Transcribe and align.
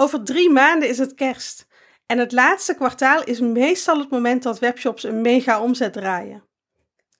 Over 0.00 0.24
drie 0.24 0.50
maanden 0.50 0.88
is 0.88 0.98
het 0.98 1.14
kerst. 1.14 1.66
En 2.06 2.18
het 2.18 2.32
laatste 2.32 2.74
kwartaal 2.74 3.24
is 3.24 3.40
meestal 3.40 3.98
het 3.98 4.10
moment 4.10 4.42
dat 4.42 4.58
webshops 4.58 5.02
een 5.02 5.20
mega 5.20 5.62
omzet 5.62 5.92
draaien. 5.92 6.44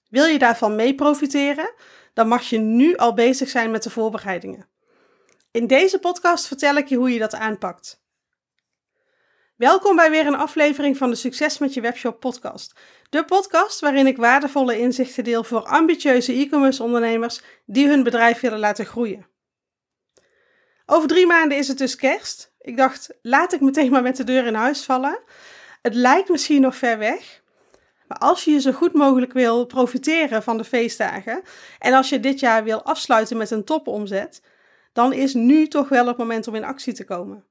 Wil 0.09 0.25
je 0.25 0.39
daarvan 0.39 0.77
mee 0.77 0.95
profiteren? 0.95 1.73
Dan 2.15 2.29
mag 2.29 2.43
je 2.43 2.59
nu 2.59 2.97
al 2.97 3.15
bezig 3.15 3.49
zijn 3.49 3.71
met 3.71 3.83
de 3.83 3.91
voorbereidingen. 3.91 4.69
In 5.51 5.67
deze 5.67 5.99
podcast 5.99 6.47
vertel 6.47 6.77
ik 6.77 6.89
je 6.89 6.97
hoe 6.97 7.13
je 7.13 7.19
dat 7.19 7.35
aanpakt. 7.35 8.03
Welkom 9.57 9.97
bij 9.97 10.11
weer 10.11 10.27
een 10.27 10.35
aflevering 10.35 10.97
van 10.97 11.11
de 11.11 11.17
Succes 11.17 11.59
met 11.59 11.75
je 11.75 11.81
webshop 11.81 12.21
podcast. 12.21 12.81
De 13.11 13.25
podcast 13.25 13.81
waarin 13.81 14.07
ik 14.07 14.17
waardevolle 14.17 14.79
inzichten 14.79 15.25
deel 15.25 15.45
voor 15.45 15.63
ambitieuze 15.63 16.33
e-commerce 16.33 16.83
ondernemers 16.83 17.41
die 17.67 17.89
hun 17.89 18.03
bedrijf 18.03 18.41
willen 18.41 18.59
laten 18.59 18.87
groeien. 18.87 19.27
Over 20.91 21.09
drie 21.09 21.27
maanden 21.27 21.59
is 21.59 21.69
het 21.69 21.79
dus 21.79 21.97
kerst. 21.97 22.53
Ik 22.61 22.77
dacht, 22.77 23.11
laat 23.23 23.53
ik 23.53 23.61
meteen 23.61 23.91
maar 23.91 24.03
met 24.03 24.17
de 24.17 24.25
deur 24.25 24.47
in 24.47 24.55
huis 24.55 24.85
vallen. 24.85 25.19
Het 25.83 25.95
lijkt 25.95 26.29
misschien 26.29 26.61
nog 26.61 26.77
ver 26.77 26.99
weg. 26.99 27.43
Maar 28.07 28.19
als 28.19 28.45
je 28.45 28.51
je 28.51 28.61
zo 28.61 28.73
goed 28.73 28.93
mogelijk 28.93 29.33
wil 29.33 29.67
profiteren 29.67 30.43
van 30.43 30.57
de 30.57 30.65
feestdagen 30.65 31.43
en 31.79 31.93
als 31.93 32.09
je 32.09 32.21
dit 32.21 32.41
jaar 32.41 32.65
wil 32.65 32.83
afsluiten 32.83 33.37
met 33.37 33.51
een 33.51 33.65
topomzet, 33.65 34.43
dan 34.93 35.13
is 35.13 35.35
nu 35.35 35.69
toch 35.69 35.89
wel 35.89 36.07
het 36.07 36.17
moment 36.17 36.49
om 36.49 36.55
in 36.55 36.65
actie 36.65 36.93
te 36.93 37.05
komen. 37.05 37.45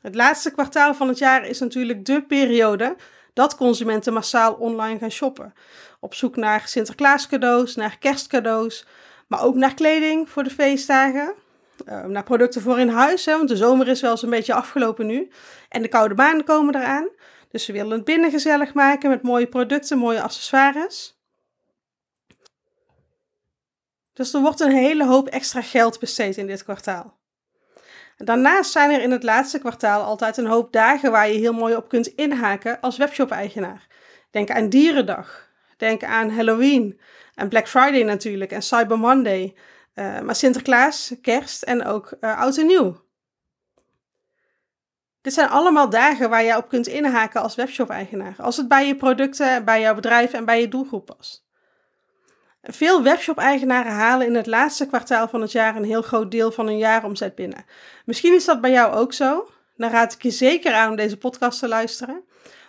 Het 0.00 0.14
laatste 0.14 0.50
kwartaal 0.50 0.94
van 0.94 1.08
het 1.08 1.18
jaar 1.18 1.46
is 1.46 1.58
natuurlijk 1.58 2.04
de 2.04 2.22
periode 2.22 2.96
dat 3.32 3.56
consumenten 3.56 4.12
massaal 4.12 4.54
online 4.54 4.98
gaan 4.98 5.10
shoppen. 5.10 5.52
Op 6.00 6.14
zoek 6.14 6.36
naar 6.36 6.68
Sinterklaas 6.68 7.26
cadeaus, 7.26 7.74
naar 7.74 7.98
kerstcadeaus, 7.98 8.86
maar 9.26 9.42
ook 9.42 9.54
naar 9.54 9.74
kleding 9.74 10.30
voor 10.30 10.42
de 10.42 10.50
feestdagen. 10.50 11.44
Uh, 11.88 12.04
naar 12.04 12.22
producten 12.22 12.62
voor 12.62 12.78
in 12.78 12.88
huis, 12.88 13.24
hè, 13.24 13.36
want 13.36 13.48
de 13.48 13.56
zomer 13.56 13.88
is 13.88 14.00
wel 14.00 14.10
eens 14.10 14.22
een 14.22 14.30
beetje 14.30 14.54
afgelopen 14.54 15.06
nu. 15.06 15.30
En 15.68 15.82
de 15.82 15.88
koude 15.88 16.14
maanden 16.14 16.44
komen 16.44 16.74
eraan. 16.74 17.08
Dus 17.50 17.66
we 17.66 17.72
willen 17.72 17.90
het 17.90 18.04
binnen 18.04 18.30
gezellig 18.30 18.74
maken 18.74 19.10
met 19.10 19.22
mooie 19.22 19.46
producten, 19.46 19.98
mooie 19.98 20.22
accessoires. 20.22 21.20
Dus 24.12 24.34
er 24.34 24.40
wordt 24.40 24.60
een 24.60 24.70
hele 24.70 25.06
hoop 25.06 25.28
extra 25.28 25.62
geld 25.62 25.98
besteed 25.98 26.36
in 26.36 26.46
dit 26.46 26.64
kwartaal. 26.64 27.18
Daarnaast 28.16 28.70
zijn 28.70 28.90
er 28.90 29.02
in 29.02 29.10
het 29.10 29.22
laatste 29.22 29.58
kwartaal 29.58 30.02
altijd 30.02 30.36
een 30.36 30.46
hoop 30.46 30.72
dagen 30.72 31.10
waar 31.10 31.28
je 31.28 31.38
heel 31.38 31.52
mooi 31.52 31.76
op 31.76 31.88
kunt 31.88 32.06
inhaken 32.06 32.80
als 32.80 32.96
webshop-eigenaar. 32.96 33.86
Denk 34.30 34.50
aan 34.50 34.68
Dierendag, 34.68 35.50
denk 35.76 36.04
aan 36.04 36.30
Halloween 36.30 37.00
en 37.34 37.48
Black 37.48 37.68
Friday 37.68 38.02
natuurlijk 38.02 38.52
en 38.52 38.62
Cyber 38.62 38.98
Monday. 38.98 39.54
Uh, 39.96 40.20
maar 40.20 40.34
Sinterklaas, 40.34 41.14
kerst 41.22 41.62
en 41.62 41.84
ook 41.84 42.16
uh, 42.20 42.38
oud 42.38 42.56
en 42.56 42.66
nieuw. 42.66 43.04
Dit 45.20 45.32
zijn 45.32 45.48
allemaal 45.48 45.90
dagen 45.90 46.30
waar 46.30 46.42
je 46.42 46.56
op 46.56 46.68
kunt 46.68 46.86
inhaken 46.86 47.42
als 47.42 47.54
webshop-eigenaar, 47.54 48.34
als 48.38 48.56
het 48.56 48.68
bij 48.68 48.86
je 48.86 48.96
producten, 48.96 49.64
bij 49.64 49.80
jouw 49.80 49.94
bedrijf 49.94 50.32
en 50.32 50.44
bij 50.44 50.60
je 50.60 50.68
doelgroep 50.68 51.06
past. 51.06 51.46
Veel 52.62 53.02
webshop-eigenaren 53.02 53.92
halen 53.92 54.26
in 54.26 54.34
het 54.34 54.46
laatste 54.46 54.86
kwartaal 54.86 55.28
van 55.28 55.40
het 55.40 55.52
jaar 55.52 55.76
een 55.76 55.84
heel 55.84 56.02
groot 56.02 56.30
deel 56.30 56.52
van 56.52 56.66
hun 56.66 56.78
jaaromzet 56.78 57.34
binnen. 57.34 57.64
Misschien 58.04 58.34
is 58.34 58.44
dat 58.44 58.60
bij 58.60 58.70
jou 58.70 58.94
ook 58.94 59.12
zo. 59.12 59.48
Dan 59.76 59.90
raad 59.90 60.12
ik 60.12 60.22
je 60.22 60.30
zeker 60.30 60.72
aan 60.72 60.90
om 60.90 60.96
deze 60.96 61.16
podcast 61.16 61.58
te 61.58 61.68
luisteren. 61.68 62.24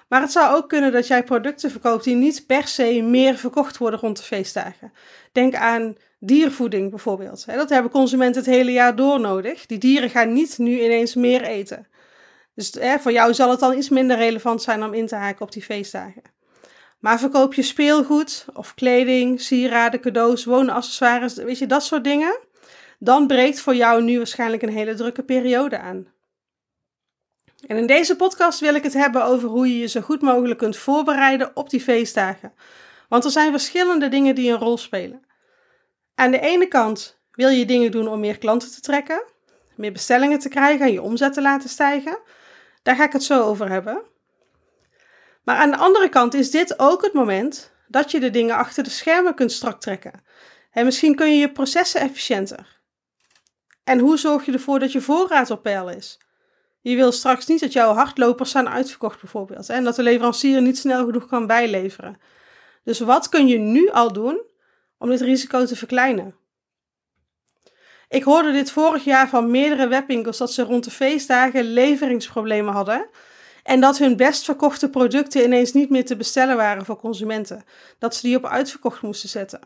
Maar 0.08 0.22
het 0.22 0.32
zou 0.32 0.56
ook 0.56 0.70
kunnen 0.70 0.92
dat 0.92 1.08
jij 1.08 1.24
producten 1.24 1.72
verkoopt 1.72 2.04
die 2.04 2.16
niet 2.16 2.46
per 2.48 2.68
se 2.68 3.02
meer 3.02 3.38
verkocht 3.38 3.78
worden 3.78 4.00
rond 4.00 4.18
de 4.18 4.24
feestdagen. 4.24 4.94
Denk 5.32 5.56
aan 5.56 5.96
diervoeding 6.20 6.90
bijvoorbeeld. 6.90 7.46
Dat 7.46 7.70
hebben 7.70 7.92
consumenten 7.92 8.42
het 8.42 8.52
hele 8.52 8.72
jaar 8.72 8.96
door 8.96 9.20
nodig. 9.20 9.66
Die 9.66 9.78
dieren 9.78 10.10
gaan 10.10 10.34
niet 10.34 10.58
nu 10.58 10.84
ineens 10.84 11.16
meer 11.16 11.42
eten. 11.42 11.88
Dus 12.56 12.74
voor 13.00 13.12
jou 13.12 13.34
zal 13.34 13.50
het 13.50 13.60
dan 13.60 13.78
iets 13.78 13.90
minder 13.90 14.18
relevant 14.18 14.62
zijn 14.62 14.84
om 14.84 14.94
in 14.94 15.08
te 15.08 15.16
haken 15.16 15.42
op 15.42 15.52
die 15.52 15.64
feestdagen. 15.64 16.22
Maar 17.00 17.20
verkoop 17.20 17.54
je 17.54 17.62
speelgoed 17.62 18.46
of 18.54 18.74
kleding, 18.74 19.42
sieraden, 19.42 20.00
cadeaus, 20.00 20.46
woonaccessoires, 20.46 21.34
weet 21.34 21.58
je, 21.58 21.66
dat 21.66 21.84
soort 21.84 22.04
dingen, 22.04 22.40
dan 23.00 23.28
breekt 23.28 23.60
voor 23.60 23.76
jou 23.76 24.04
nu 24.04 24.18
waarschijnlijk 24.18 24.62
een 24.62 24.70
hele 24.70 24.94
drukke 24.94 25.24
periode 25.24 25.80
aan. 25.80 26.08
En 27.66 27.78
in 27.78 27.88
deze 27.88 28.16
podcast 28.16 28.60
wil 28.60 28.76
ik 28.76 28.84
het 28.84 28.94
hebben 28.94 29.24
over 29.24 29.50
hoe 29.50 29.68
je 29.68 29.78
je 29.78 29.88
zo 29.88 30.02
goed 30.02 30.22
mogelijk 30.22 30.60
kunt 30.60 30.78
voorbereiden 30.78 31.52
op 31.54 31.70
die 31.70 31.82
feestdagen. 31.82 32.54
Want 33.10 33.26
er 33.26 33.32
zijn 33.32 33.52
verschillende 33.52 34.10
dingen 34.10 34.36
die 34.36 34.52
een 34.52 34.58
rol 34.58 34.78
spelen. 34.78 35.26
Aan 36.16 36.32
de 36.32 36.40
ene 36.40 36.68
kant 36.68 37.20
wil 37.32 37.50
je 37.50 37.66
dingen 37.66 37.92
doen 37.92 38.08
om 38.08 38.20
meer 38.20 38.38
klanten 38.38 38.72
te 38.72 38.82
trekken, 38.82 39.24
meer 39.76 39.92
bestellingen 39.92 40.40
te 40.40 40.50
krijgen 40.50 40.86
en 40.86 40.92
je 40.92 41.02
omzet 41.02 41.34
te 41.34 41.42
laten 41.42 41.70
stijgen. 41.70 42.20
Daar 42.84 42.96
ga 42.96 43.04
ik 43.04 43.14
het 43.14 43.24
zo 43.24 43.44
over 43.44 43.70
hebben. 43.70 44.02
Maar 45.44 45.56
aan 45.56 45.72
de 45.72 45.78
andere 45.78 46.10
kant 46.10 46.34
is 46.34 46.52
dit 46.52 46.80
ook 46.80 47.04
het 47.04 47.14
moment 47.14 47.72
dat 47.88 48.12
je 48.12 48.20
de 48.20 48.30
dingen 48.30 48.56
achter 48.56 48.84
de 48.84 48.90
schermen 48.90 49.36
kunt 49.36 49.52
strak 49.52 49.82
trekken. 49.82 50.24
En 50.72 50.86
misschien 50.86 51.16
kun 51.16 51.32
je 51.32 51.38
je 51.38 51.52
processen 51.52 52.02
efficiënter. 52.02 52.82
En 53.84 54.00
hoe 54.00 54.18
zorg 54.18 54.46
je 54.46 54.52
ervoor 54.52 54.80
dat 54.80 54.92
je 54.92 55.02
voorraad 55.02 55.52
op 55.52 55.64
peil 55.64 55.90
is? 55.90 56.20
Je 56.82 56.96
wil 56.96 57.12
straks 57.12 57.48
niet 57.48 57.60
dat 57.60 57.74
jouw 57.74 57.94
hardlopers 57.94 58.52
zijn 58.52 58.70
uitverkocht 58.70 59.22
bijvoorbeeld. 59.22 59.70
En 59.70 59.84
dat 59.84 59.96
de 59.96 60.04
leverancier 60.04 60.62
niet 60.62 60.78
snel 60.78 61.06
genoeg 61.06 61.26
kan 61.26 61.48
bijleveren. 61.48 62.18
Dus 62.84 63.00
wat 63.00 63.30
kun 63.30 63.48
je 63.48 63.58
nu 63.58 63.90
al 63.90 64.14
doen 64.14 64.42
om 64.98 65.10
dit 65.10 65.22
risico 65.22 65.66
te 65.66 65.76
verkleinen? 65.76 66.36
Ik 68.10 68.24
hoorde 68.24 68.52
dit 68.52 68.72
vorig 68.72 69.04
jaar 69.04 69.30
van 69.30 69.52
meerdere 69.52 69.88
webwinkels 69.88 70.38
dat 70.38 70.54
ze 70.54 70.64
rond 70.64 70.84
de 70.84 70.92
feestdagen 70.92 71.64
leveringsproblemen 71.64 72.74
hadden 72.74 73.10
en 73.64 73.80
dat 73.80 73.98
hun 73.98 74.16
best 74.16 74.46
verkochte 74.46 74.90
producten 74.90 75.44
ineens 75.44 75.74
niet 75.74 75.90
meer 75.90 76.06
te 76.06 76.16
bestellen 76.16 76.56
waren 76.56 76.86
voor 76.86 77.00
consumenten. 77.00 77.64
Dat 78.00 78.16
ze 78.16 78.28
die 78.28 78.38
op 78.38 78.46
uitverkocht 78.46 79.02
moesten 79.02 79.30
zetten. 79.30 79.60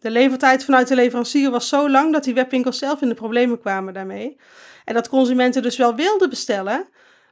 De 0.00 0.10
levertijd 0.10 0.64
vanuit 0.64 0.88
de 0.88 0.94
leverancier 0.94 1.50
was 1.50 1.68
zo 1.68 1.90
lang 1.90 2.12
dat 2.12 2.24
die 2.24 2.34
webwinkels 2.34 2.78
zelf 2.78 3.02
in 3.02 3.08
de 3.08 3.14
problemen 3.14 3.60
kwamen 3.60 3.94
daarmee. 3.94 4.36
En 4.84 4.94
dat 4.94 5.08
consumenten 5.08 5.62
dus 5.62 5.76
wel 5.76 5.94
wilden 5.94 6.28
bestellen, 6.28 6.88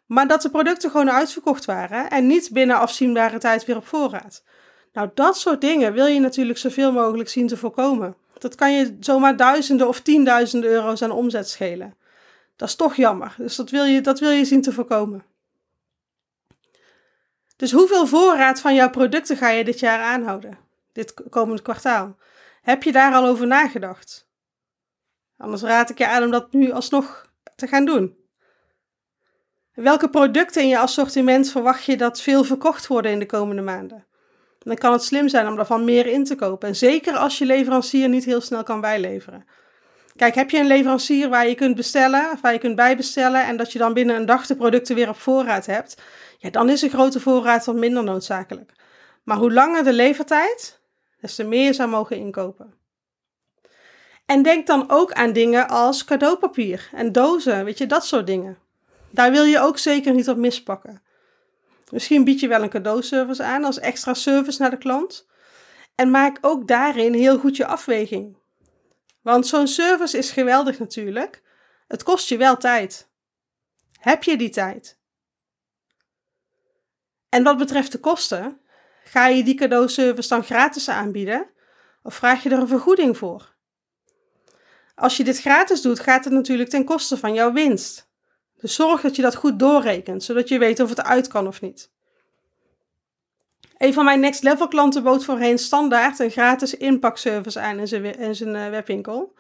maar 0.06 0.27
dat 0.27 0.43
de 0.43 0.50
producten 0.50 0.91
gewoon 0.91 1.11
uitverkocht 1.11 1.65
waren 1.65 2.11
en 2.11 2.27
niet 2.27 2.50
binnen 2.53 2.77
afzienbare 2.77 3.38
tijd 3.38 3.65
weer 3.65 3.77
op 3.77 3.87
voorraad. 3.87 4.43
Nou, 4.93 5.11
dat 5.15 5.38
soort 5.38 5.61
dingen 5.61 5.93
wil 5.93 6.06
je 6.06 6.21
natuurlijk 6.21 6.59
zoveel 6.59 6.93
mogelijk 6.93 7.28
zien 7.28 7.47
te 7.47 7.56
voorkomen. 7.56 8.16
Dat 8.38 8.55
kan 8.55 8.72
je 8.72 8.97
zomaar 9.00 9.37
duizenden 9.37 9.88
of 9.88 10.00
tienduizenden 10.00 10.71
euro's 10.71 11.03
aan 11.03 11.11
omzet 11.11 11.49
schelen. 11.49 11.97
Dat 12.56 12.69
is 12.69 12.75
toch 12.75 12.97
jammer, 12.97 13.34
dus 13.37 13.56
dat 13.56 13.71
wil 13.71 13.84
je, 13.84 14.00
dat 14.00 14.21
wil 14.21 14.31
je 14.31 14.44
zien 14.44 14.62
te 14.62 14.72
voorkomen. 14.72 15.25
Dus 17.56 17.72
hoeveel 17.72 18.06
voorraad 18.06 18.61
van 18.61 18.75
jouw 18.75 18.91
producten 18.91 19.37
ga 19.37 19.49
je 19.49 19.65
dit 19.65 19.81
jaar 19.81 20.00
aanhouden? 20.00 20.59
Dit 20.93 21.15
komende 21.31 21.62
kwartaal. 21.62 22.17
Heb 22.62 22.82
je 22.82 22.93
daar 22.93 23.15
al 23.15 23.27
over 23.27 23.47
nagedacht? 23.47 24.28
Anders 25.37 25.62
raad 25.62 25.91
ik 25.91 25.99
je 25.99 26.06
aan 26.06 26.22
om 26.22 26.31
dat 26.31 26.53
nu 26.53 26.72
alsnog 26.72 27.29
te 27.60 27.66
gaan 27.66 27.84
doen. 27.84 28.19
Welke 29.75 30.09
producten 30.09 30.62
in 30.62 30.69
je 30.69 30.78
assortiment 30.78 31.50
verwacht 31.50 31.84
je 31.84 31.97
dat 31.97 32.21
veel 32.21 32.44
verkocht 32.44 32.87
worden 32.87 33.12
in 33.12 33.19
de 33.19 33.26
komende 33.26 33.62
maanden? 33.62 34.06
Dan 34.59 34.76
kan 34.76 34.93
het 34.93 35.03
slim 35.03 35.28
zijn 35.28 35.48
om 35.48 35.56
daarvan 35.56 35.84
meer 35.84 36.06
in 36.06 36.25
te 36.25 36.34
kopen. 36.34 36.69
En 36.69 36.76
zeker 36.76 37.16
als 37.16 37.38
je 37.38 37.47
leverancier 37.47 38.09
niet 38.09 38.25
heel 38.25 38.41
snel 38.41 38.62
kan 38.62 38.81
bijleveren. 38.81 39.44
Kijk, 40.16 40.34
heb 40.34 40.50
je 40.50 40.59
een 40.59 40.66
leverancier 40.66 41.28
waar 41.28 41.49
je 41.49 41.54
kunt 41.54 41.76
bestellen, 41.76 42.38
waar 42.43 42.53
je 42.53 42.59
kunt 42.59 42.76
bijbestellen 42.76 43.47
en 43.47 43.56
dat 43.56 43.72
je 43.72 43.78
dan 43.78 43.94
binnen 43.94 44.16
een 44.16 44.26
dag 44.26 44.47
de 44.47 44.56
producten 44.56 44.94
weer 44.94 45.09
op 45.09 45.16
voorraad 45.16 45.66
hebt, 45.66 46.03
ja, 46.38 46.50
dan 46.50 46.69
is 46.69 46.82
een 46.82 46.91
grote 46.91 47.20
voorraad 47.20 47.65
wat 47.65 47.75
minder 47.75 48.04
noodzakelijk. 48.04 48.72
Maar 49.25 49.37
hoe 49.37 49.53
langer 49.53 49.84
de 49.84 49.93
levertijd, 49.93 50.81
des 51.20 51.34
te 51.34 51.44
meer 51.44 51.65
je 51.65 51.72
zou 51.72 51.88
mogen 51.88 52.16
inkopen. 52.16 52.79
En 54.30 54.42
denk 54.42 54.66
dan 54.66 54.91
ook 54.91 55.12
aan 55.12 55.32
dingen 55.32 55.68
als 55.68 56.04
cadeaupapier 56.04 56.88
en 56.92 57.12
dozen, 57.12 57.64
weet 57.64 57.78
je, 57.78 57.86
dat 57.86 58.06
soort 58.06 58.26
dingen. 58.26 58.58
Daar 59.10 59.31
wil 59.31 59.44
je 59.44 59.60
ook 59.60 59.78
zeker 59.78 60.14
niet 60.14 60.28
op 60.28 60.37
mispakken. 60.37 61.02
Misschien 61.90 62.25
bied 62.25 62.40
je 62.40 62.49
wel 62.49 62.62
een 62.62 62.69
cadeauservice 62.69 63.43
aan 63.43 63.64
als 63.64 63.78
extra 63.78 64.14
service 64.14 64.62
naar 64.62 64.70
de 64.70 64.78
klant. 64.78 65.26
En 65.94 66.10
maak 66.10 66.38
ook 66.40 66.69
daarin 66.69 67.14
heel 67.14 67.38
goed 67.38 67.56
je 67.56 67.66
afweging. 67.66 68.37
Want 69.22 69.46
zo'n 69.46 69.66
service 69.66 70.19
is 70.19 70.31
geweldig 70.31 70.78
natuurlijk. 70.78 71.43
Het 71.88 72.02
kost 72.02 72.28
je 72.28 72.37
wel 72.37 72.56
tijd. 72.56 73.08
Heb 74.00 74.22
je 74.22 74.37
die 74.37 74.50
tijd? 74.50 74.99
En 77.28 77.43
wat 77.43 77.58
betreft 77.58 77.93
de 77.93 77.99
kosten, 77.99 78.60
ga 79.05 79.26
je 79.26 79.44
die 79.44 79.55
cadeauservice 79.55 80.28
dan 80.28 80.44
gratis 80.44 80.88
aanbieden 80.88 81.50
of 82.02 82.14
vraag 82.14 82.43
je 82.43 82.50
er 82.50 82.58
een 82.58 82.69
vergoeding 82.69 83.16
voor? 83.16 83.58
Als 85.00 85.17
je 85.17 85.25
dit 85.25 85.41
gratis 85.41 85.82
doet, 85.82 86.00
gaat 86.00 86.25
het 86.25 86.32
natuurlijk 86.32 86.69
ten 86.69 86.85
koste 86.85 87.17
van 87.17 87.35
jouw 87.35 87.52
winst. 87.52 88.08
Dus 88.56 88.75
zorg 88.75 89.00
dat 89.00 89.17
je 89.17 89.23
dat 89.23 89.35
goed 89.35 89.58
doorrekent, 89.58 90.25
zodat 90.25 90.49
je 90.49 90.58
weet 90.58 90.81
of 90.81 90.88
het 90.88 91.02
uit 91.02 91.29
kan 91.29 91.47
of 91.47 91.61
niet. 91.61 91.91
Een 93.76 93.93
van 93.93 94.05
mijn 94.05 94.20
next 94.20 94.43
level 94.43 94.69
klanten 94.69 95.02
bood 95.02 95.25
voorheen 95.25 95.58
standaard 95.58 96.19
een 96.19 96.31
gratis 96.31 96.76
inpakservice 96.76 97.61
aan 97.61 97.79
in 97.79 97.88
zijn, 97.88 98.05
in 98.19 98.35
zijn 98.35 98.56
eh, 98.56 98.69
webwinkel. 98.69 99.35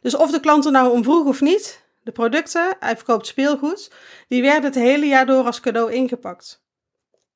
Dus 0.00 0.16
of 0.16 0.30
de 0.30 0.40
klant 0.40 0.64
er 0.64 0.72
nou 0.72 0.90
om 0.90 1.02
vroeg 1.02 1.26
of 1.26 1.40
niet, 1.40 1.86
De 2.02 2.12
producten, 2.12 2.76
hij 2.80 2.96
verkoopt 2.96 3.26
speelgoed, 3.26 3.92
die 4.28 4.42
werden 4.42 4.64
het 4.64 4.74
hele 4.74 5.06
jaar 5.06 5.26
door 5.26 5.44
als 5.44 5.60
cadeau 5.60 5.92
ingepakt. 5.92 6.62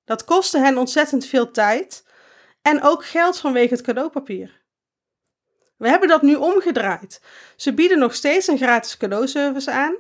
Dat 0.05 0.25
kostte 0.25 0.58
hen 0.58 0.79
ontzettend 0.79 1.26
veel 1.26 1.50
tijd 1.50 2.06
en 2.62 2.82
ook 2.82 3.05
geld 3.05 3.38
vanwege 3.38 3.75
het 3.75 3.82
cadeaupapier. 3.82 4.62
We 5.82 5.88
hebben 5.88 6.08
dat 6.08 6.23
nu 6.23 6.34
omgedraaid. 6.34 7.20
Ze 7.56 7.75
bieden 7.75 7.99
nog 7.99 8.14
steeds 8.14 8.46
een 8.46 8.56
gratis 8.56 8.96
cadeauservice 8.96 9.70
aan, 9.70 9.94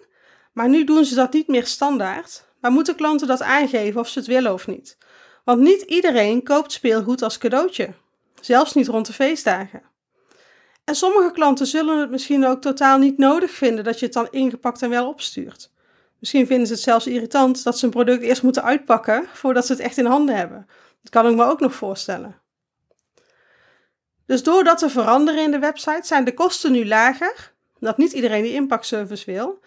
maar 0.52 0.68
nu 0.68 0.84
doen 0.84 1.04
ze 1.04 1.14
dat 1.14 1.32
niet 1.32 1.48
meer 1.48 1.66
standaard, 1.66 2.44
maar 2.60 2.70
moeten 2.70 2.96
klanten 2.96 3.26
dat 3.26 3.42
aangeven 3.42 4.00
of 4.00 4.08
ze 4.08 4.18
het 4.18 4.28
willen 4.28 4.52
of 4.52 4.66
niet. 4.66 4.98
Want 5.44 5.60
niet 5.60 5.82
iedereen 5.82 6.42
koopt 6.42 6.72
speelgoed 6.72 7.22
als 7.22 7.38
cadeautje, 7.38 7.92
zelfs 8.40 8.74
niet 8.74 8.88
rond 8.88 9.06
de 9.06 9.12
feestdagen. 9.12 9.82
En 10.84 10.94
sommige 10.94 11.30
klanten 11.32 11.66
zullen 11.66 11.98
het 11.98 12.10
misschien 12.10 12.46
ook 12.46 12.60
totaal 12.60 12.98
niet 12.98 13.18
nodig 13.18 13.50
vinden 13.50 13.84
dat 13.84 13.98
je 13.98 14.04
het 14.04 14.14
dan 14.14 14.28
ingepakt 14.30 14.82
en 14.82 14.90
wel 14.90 15.08
opstuurt. 15.08 15.72
Misschien 16.18 16.46
vinden 16.46 16.66
ze 16.66 16.72
het 16.72 16.82
zelfs 16.82 17.06
irritant 17.06 17.64
dat 17.64 17.78
ze 17.78 17.84
een 17.84 17.90
product 17.90 18.22
eerst 18.22 18.42
moeten 18.42 18.62
uitpakken 18.62 19.24
voordat 19.32 19.66
ze 19.66 19.72
het 19.72 19.82
echt 19.82 19.98
in 19.98 20.06
handen 20.06 20.36
hebben. 20.36 20.66
Dat 21.02 21.12
kan 21.12 21.26
ik 21.26 21.36
me 21.36 21.44
ook 21.44 21.60
nog 21.60 21.74
voorstellen. 21.74 22.41
Dus 24.32 24.42
door 24.42 24.64
dat 24.64 24.78
te 24.78 24.90
veranderen 24.90 25.42
in 25.42 25.50
de 25.50 25.58
website 25.58 26.06
zijn 26.06 26.24
de 26.24 26.34
kosten 26.34 26.72
nu 26.72 26.86
lager, 26.86 27.52
dat 27.78 27.96
niet 27.96 28.12
iedereen 28.12 28.42
die 28.42 28.52
inpakservice 28.52 29.30
wil. 29.30 29.60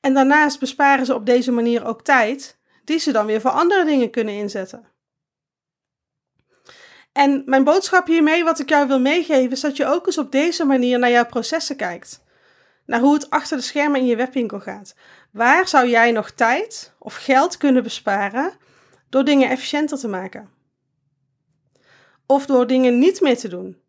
En 0.00 0.14
daarnaast 0.14 0.58
besparen 0.58 1.06
ze 1.06 1.14
op 1.14 1.26
deze 1.26 1.52
manier 1.52 1.86
ook 1.86 2.02
tijd, 2.02 2.58
die 2.84 2.98
ze 2.98 3.12
dan 3.12 3.26
weer 3.26 3.40
voor 3.40 3.50
andere 3.50 3.84
dingen 3.84 4.10
kunnen 4.10 4.34
inzetten. 4.34 4.88
En 7.12 7.42
mijn 7.46 7.64
boodschap 7.64 8.06
hiermee, 8.06 8.44
wat 8.44 8.58
ik 8.58 8.68
jou 8.68 8.88
wil 8.88 9.00
meegeven, 9.00 9.50
is 9.50 9.60
dat 9.60 9.76
je 9.76 9.86
ook 9.86 10.06
eens 10.06 10.18
op 10.18 10.32
deze 10.32 10.64
manier 10.64 10.98
naar 10.98 11.10
jouw 11.10 11.26
processen 11.26 11.76
kijkt. 11.76 12.24
Naar 12.86 13.00
hoe 13.00 13.14
het 13.14 13.30
achter 13.30 13.56
de 13.56 13.62
schermen 13.62 14.00
in 14.00 14.06
je 14.06 14.16
webwinkel 14.16 14.60
gaat. 14.60 14.94
Waar 15.32 15.68
zou 15.68 15.88
jij 15.88 16.12
nog 16.12 16.30
tijd 16.30 16.94
of 16.98 17.14
geld 17.14 17.56
kunnen 17.56 17.82
besparen 17.82 18.52
door 19.08 19.24
dingen 19.24 19.50
efficiënter 19.50 19.98
te 19.98 20.08
maken? 20.08 20.50
Of 22.26 22.46
door 22.46 22.66
dingen 22.66 22.98
niet 22.98 23.20
meer 23.20 23.38
te 23.38 23.48
doen? 23.48 23.79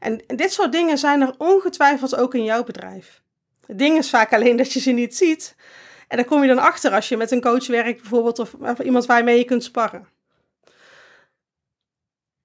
En 0.00 0.22
dit 0.26 0.52
soort 0.52 0.72
dingen 0.72 0.98
zijn 0.98 1.20
er 1.20 1.34
ongetwijfeld 1.38 2.16
ook 2.16 2.34
in 2.34 2.44
jouw 2.44 2.64
bedrijf. 2.64 3.22
Het 3.66 3.78
ding 3.78 3.98
is 3.98 4.10
vaak 4.10 4.32
alleen 4.32 4.56
dat 4.56 4.72
je 4.72 4.80
ze 4.80 4.90
niet 4.90 5.16
ziet. 5.16 5.56
En 6.08 6.16
daar 6.16 6.26
kom 6.26 6.42
je 6.42 6.48
dan 6.48 6.58
achter 6.58 6.92
als 6.92 7.08
je 7.08 7.16
met 7.16 7.30
een 7.30 7.40
coach 7.40 7.66
werkt, 7.66 8.00
bijvoorbeeld, 8.00 8.38
of, 8.38 8.54
of 8.54 8.78
iemand 8.78 9.06
waarmee 9.06 9.38
je 9.38 9.44
kunt 9.44 9.64
sparren. 9.64 10.08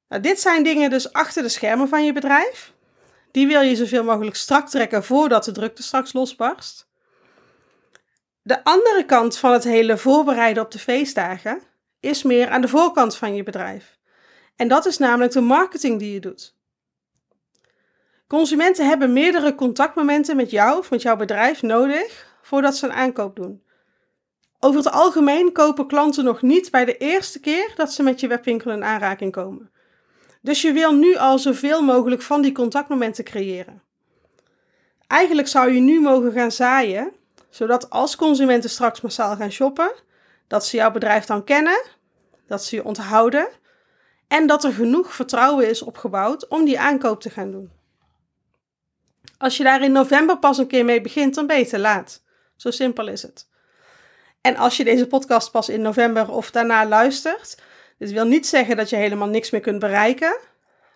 Nou, 0.07 0.22
dit 0.22 0.40
zijn 0.40 0.63
dingen 0.63 0.90
dus 0.90 1.13
achter 1.13 1.44
de 1.44 1.50
schermen 1.50 1.88
van 1.88 2.06
je 2.06 2.13
bedrijf. 2.13 2.74
Die 3.31 3.48
wil 3.48 3.62
je 3.62 3.75
zoveel 3.75 4.04
mogelijk 4.04 4.36
strak 4.36 4.69
trekken 4.69 5.04
voordat 5.04 5.46
de 5.46 5.51
drukte 5.51 5.84
straks 5.84 6.13
losbarst. 6.13 6.88
De 8.42 8.63
andere 8.63 9.06
kant 9.06 9.38
van 9.38 9.51
het 9.51 9.63
hele 9.63 9.98
voorbereiden 9.98 10.63
op 10.63 10.72
de 10.72 10.80
feestdagen 10.80 11.62
is 12.00 12.24
meer 12.24 12.50
aan 12.50 12.62
de 12.62 12.68
voorkant 12.68 13.18
van 13.18 13.36
je 13.36 13.44
bedrijf. 13.44 13.98
En 14.56 14.68
dat 14.68 14.86
is 14.86 14.98
namelijk 14.98 15.34
de 15.34 15.42
marketing 15.42 16.00
die 16.00 16.13
je 16.13 16.19
doet. 16.19 16.55
Consumenten 18.27 18.88
hebben 18.88 19.13
meerdere 19.13 19.56
contactmomenten 19.56 20.36
met 20.36 20.51
jou 20.51 20.77
of 20.77 20.89
met 20.89 21.01
jouw 21.01 21.16
bedrijf 21.16 21.62
nodig 21.62 22.38
voordat 22.42 22.77
ze 22.77 22.86
een 22.86 22.94
aankoop 22.94 23.36
doen. 23.36 23.63
Over 24.60 24.77
het 24.77 24.92
algemeen 24.92 25.51
kopen 25.51 25.88
klanten 25.88 26.24
nog 26.24 26.42
niet 26.42 26.72
bij 26.72 26.86
de 26.86 26.98
eerste 26.98 27.39
keer 27.39 27.74
dat 27.75 27.94
ze 27.94 28.04
met 28.04 28.19
je 28.19 28.27
webwinkel 28.27 28.72
in 28.72 28.83
aanraking 28.83 29.31
komen. 29.31 29.72
Dus 30.42 30.62
je 30.62 30.72
wil 30.72 30.94
nu 30.94 31.16
al 31.16 31.39
zoveel 31.39 31.81
mogelijk 31.81 32.22
van 32.22 32.42
die 32.42 32.51
contactmomenten 32.51 33.24
creëren. 33.24 33.83
Eigenlijk 35.07 35.48
zou 35.48 35.72
je 35.72 35.80
nu 35.80 36.01
mogen 36.01 36.31
gaan 36.31 36.51
zaaien, 36.51 37.12
zodat 37.50 37.89
als 37.89 38.16
consumenten 38.16 38.69
straks 38.69 39.01
massaal 39.01 39.36
gaan 39.36 39.51
shoppen, 39.51 39.94
dat 40.48 40.66
ze 40.66 40.77
jouw 40.77 40.92
bedrijf 40.92 41.25
dan 41.25 41.44
kennen, 41.44 41.83
dat 42.48 42.63
ze 42.63 42.75
je 42.75 42.83
onthouden 42.83 43.48
en 44.27 44.48
dat 44.48 44.63
er 44.63 44.74
genoeg 44.74 45.13
vertrouwen 45.13 45.69
is 45.69 45.81
opgebouwd 45.81 46.48
om 46.48 46.66
die 46.66 46.80
aankoop 46.80 47.22
te 47.22 47.30
gaan 47.30 47.51
doen. 47.51 47.75
Als 49.38 49.58
je 49.58 49.64
daar 49.64 49.84
in 49.84 49.92
november 49.92 50.38
pas 50.38 50.58
een 50.58 50.68
keer 50.68 50.86
mee 50.86 51.02
begint, 51.02 51.36
dan 51.36 51.48
ben 51.48 51.58
je 51.58 51.80
laat. 51.80 52.24
Zo 52.56 52.72
simpel 52.72 53.08
is 53.08 53.22
het. 53.22 53.50
En 54.42 54.56
als 54.56 54.78
je 54.78 54.84
deze 54.84 55.08
podcast 55.08 55.52
pas 55.52 55.70
in 55.70 55.82
november 55.82 56.32
of 56.32 56.52
daarna 56.52 56.88
luistert, 56.88 57.62
dit 57.98 58.12
wil 58.12 58.26
niet 58.26 58.48
zeggen 58.48 58.76
dat 58.78 58.90
je 58.90 58.96
helemaal 58.96 59.28
niks 59.28 59.50
meer 59.50 59.62
kunt 59.62 59.80
bereiken, 59.80 60.38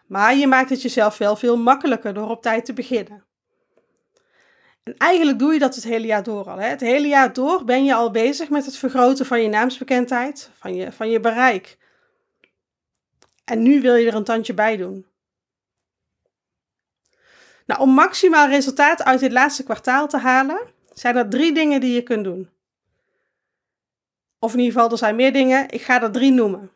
maar 0.08 0.36
je 0.36 0.48
maakt 0.48 0.70
het 0.70 0.82
jezelf 0.82 1.18
wel 1.18 1.36
veel 1.36 1.58
makkelijker 1.58 2.14
door 2.14 2.30
op 2.30 2.42
tijd 2.42 2.66
te 2.66 2.74
beginnen. 2.74 3.24
En 4.84 4.98
eigenlijk 4.98 5.40
doe 5.40 5.54
je 5.54 5.60
dat 5.60 5.76
het 5.76 5.84
hele 5.84 6.08
jaar 6.08 6.24
door 6.24 6.50
al. 6.50 6.58
Hè? 6.58 6.68
Het 6.68 6.82
hele 6.82 7.08
jaar 7.08 7.34
door 7.34 7.64
ben 7.64 7.84
je 7.84 7.94
al 7.94 8.12
bezig 8.12 8.50
met 8.50 8.66
het 8.66 8.78
vergroten 8.78 9.26
van 9.26 9.42
je 9.42 9.50
naamsbekendheid, 9.50 10.50
van 10.54 10.76
je, 10.76 10.92
van 10.92 11.10
je 11.10 11.20
bereik. 11.20 11.78
En 13.46 13.62
nu 13.62 13.82
wil 13.82 13.96
je 13.96 14.08
er 14.08 14.16
een 14.16 14.24
tandje 14.24 14.54
bij 14.54 14.78
doen. 14.78 15.06
Nou, 17.70 17.82
om 17.82 17.90
maximaal 17.90 18.48
resultaat 18.48 19.04
uit 19.04 19.20
dit 19.20 19.32
laatste 19.32 19.64
kwartaal 19.64 20.08
te 20.08 20.18
halen, 20.18 20.60
zijn 20.94 21.16
er 21.16 21.30
drie 21.30 21.54
dingen 21.54 21.82
die 21.82 21.94
je 21.94 22.04
kunt 22.04 22.24
doen. 22.24 22.50
Of 24.40 24.54
in 24.54 24.60
ieder 24.60 24.74
geval, 24.74 24.92
er 24.92 24.98
zijn 24.98 25.16
meer 25.16 25.34
dingen. 25.34 25.70
Ik 25.70 25.82
ga 25.82 26.02
er 26.02 26.12
drie 26.12 26.32
noemen. 26.32 26.72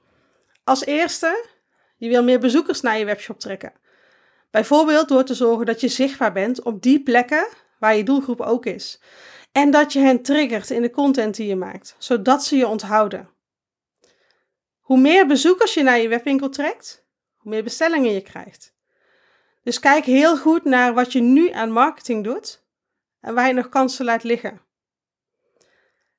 Als 0.64 0.86
eerste, 0.86 1.46
je 1.98 2.10
wil 2.10 2.24
meer 2.24 2.40
bezoekers 2.40 2.82
naar 2.82 2.98
je 2.98 3.06
webshop 3.06 3.40
trekken. 3.40 3.74
Bijvoorbeeld 4.52 5.08
door 5.08 5.24
te 5.24 5.34
zorgen 5.34 5.66
dat 5.66 5.82
je 5.82 5.88
zichtbaar 5.88 6.34
bent 6.34 6.62
op 6.62 6.82
die 6.82 7.04
plekken 7.04 7.48
waar 7.80 7.96
je 7.96 8.04
doelgroep 8.04 8.42
ook 8.42 8.66
is. 8.66 9.02
En 9.52 9.72
dat 9.72 9.94
je 9.94 10.00
hen 10.00 10.22
triggert 10.22 10.70
in 10.70 10.82
de 10.82 10.92
content 10.92 11.36
die 11.36 11.48
je 11.48 11.56
maakt, 11.56 11.96
zodat 11.98 12.46
ze 12.46 12.56
je 12.56 12.68
onthouden. 12.68 13.30
Hoe 14.80 15.00
meer 15.00 15.28
bezoekers 15.28 15.74
je 15.74 15.84
naar 15.84 16.00
je 16.00 16.08
webwinkel 16.08 16.50
trekt, 16.50 17.06
hoe 17.36 17.52
meer 17.52 17.64
bestellingen 17.64 18.12
je 18.12 18.22
krijgt. 18.22 18.74
Dus 19.64 19.80
kijk 19.80 20.06
heel 20.06 20.38
goed 20.38 20.64
naar 20.64 20.94
wat 20.94 21.12
je 21.12 21.22
nu 21.22 21.52
aan 21.52 21.72
marketing 21.72 22.24
doet 22.24 22.64
en 23.20 23.34
waar 23.34 23.48
je 23.48 23.54
nog 23.54 23.70
kansen 23.70 24.06
laat 24.06 24.24
liggen. 24.24 24.62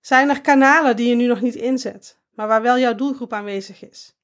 Zijn 0.00 0.28
er 0.28 0.40
kanalen 0.40 0.96
die 0.96 1.08
je 1.08 1.14
nu 1.14 1.26
nog 1.26 1.40
niet 1.40 1.54
inzet, 1.54 2.18
maar 2.30 2.46
waar 2.46 2.62
wel 2.62 2.78
jouw 2.78 2.94
doelgroep 2.94 3.32
aanwezig 3.32 3.82
is? 3.82 4.16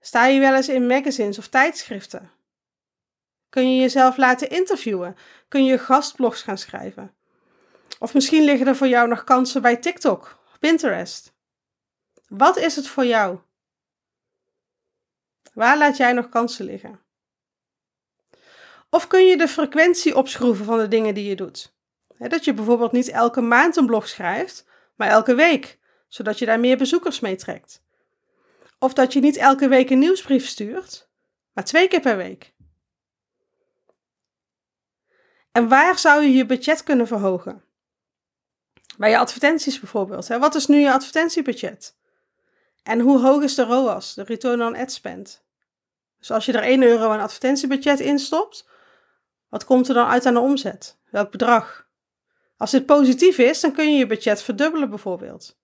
Sta 0.00 0.26
je 0.26 0.40
wel 0.40 0.54
eens 0.54 0.68
in 0.68 0.86
magazines 0.86 1.38
of 1.38 1.48
tijdschriften? 1.48 2.30
Kun 3.48 3.74
je 3.74 3.80
jezelf 3.80 4.16
laten 4.16 4.50
interviewen? 4.50 5.16
Kun 5.48 5.64
je 5.64 5.78
gastblogs 5.78 6.42
gaan 6.42 6.58
schrijven? 6.58 7.14
Of 7.98 8.14
misschien 8.14 8.44
liggen 8.44 8.66
er 8.66 8.76
voor 8.76 8.88
jou 8.88 9.08
nog 9.08 9.24
kansen 9.24 9.62
bij 9.62 9.76
TikTok 9.76 10.38
of 10.46 10.58
Pinterest. 10.58 11.32
Wat 12.28 12.56
is 12.56 12.76
het 12.76 12.88
voor 12.88 13.06
jou? 13.06 13.38
Waar 15.52 15.78
laat 15.78 15.96
jij 15.96 16.12
nog 16.12 16.28
kansen 16.28 16.64
liggen? 16.64 17.00
Of 18.90 19.06
kun 19.06 19.26
je 19.26 19.36
de 19.36 19.48
frequentie 19.48 20.16
opschroeven 20.16 20.64
van 20.64 20.78
de 20.78 20.88
dingen 20.88 21.14
die 21.14 21.28
je 21.28 21.36
doet? 21.36 21.76
Dat 22.18 22.44
je 22.44 22.54
bijvoorbeeld 22.54 22.92
niet 22.92 23.08
elke 23.08 23.40
maand 23.40 23.76
een 23.76 23.86
blog 23.86 24.08
schrijft, 24.08 24.66
maar 24.96 25.08
elke 25.08 25.34
week, 25.34 25.78
zodat 26.08 26.38
je 26.38 26.46
daar 26.46 26.60
meer 26.60 26.76
bezoekers 26.76 27.20
mee 27.20 27.36
trekt. 27.36 27.82
Of 28.78 28.92
dat 28.92 29.12
je 29.12 29.20
niet 29.20 29.36
elke 29.36 29.68
week 29.68 29.90
een 29.90 29.98
nieuwsbrief 29.98 30.46
stuurt, 30.46 31.08
maar 31.52 31.64
twee 31.64 31.88
keer 31.88 32.00
per 32.00 32.16
week. 32.16 32.54
En 35.52 35.68
waar 35.68 35.98
zou 35.98 36.22
je 36.22 36.32
je 36.32 36.46
budget 36.46 36.82
kunnen 36.82 37.06
verhogen? 37.06 37.64
Bij 38.96 39.10
je 39.10 39.18
advertenties 39.18 39.80
bijvoorbeeld. 39.80 40.26
Wat 40.26 40.54
is 40.54 40.66
nu 40.66 40.78
je 40.78 40.92
advertentiebudget? 40.92 41.96
En 42.82 43.00
hoe 43.00 43.20
hoog 43.20 43.42
is 43.42 43.54
de 43.54 43.64
ROAS, 43.64 44.14
de 44.14 44.22
Return 44.22 44.62
on 44.62 44.76
Ad 44.76 44.92
Spend? 44.92 45.42
Dus 46.18 46.30
als 46.30 46.46
je 46.46 46.52
er 46.52 46.62
1 46.62 46.82
euro 46.82 47.10
aan 47.10 47.20
advertentiebudget 47.20 48.00
instopt, 48.00 48.68
wat 49.48 49.64
komt 49.64 49.88
er 49.88 49.94
dan 49.94 50.06
uit 50.06 50.26
aan 50.26 50.34
de 50.34 50.40
omzet? 50.40 50.98
Welk 51.10 51.30
bedrag? 51.30 51.86
Als 52.56 52.70
dit 52.70 52.86
positief 52.86 53.38
is, 53.38 53.60
dan 53.60 53.72
kun 53.72 53.92
je 53.92 53.98
je 53.98 54.06
budget 54.06 54.42
verdubbelen 54.42 54.88
bijvoorbeeld. 54.88 55.56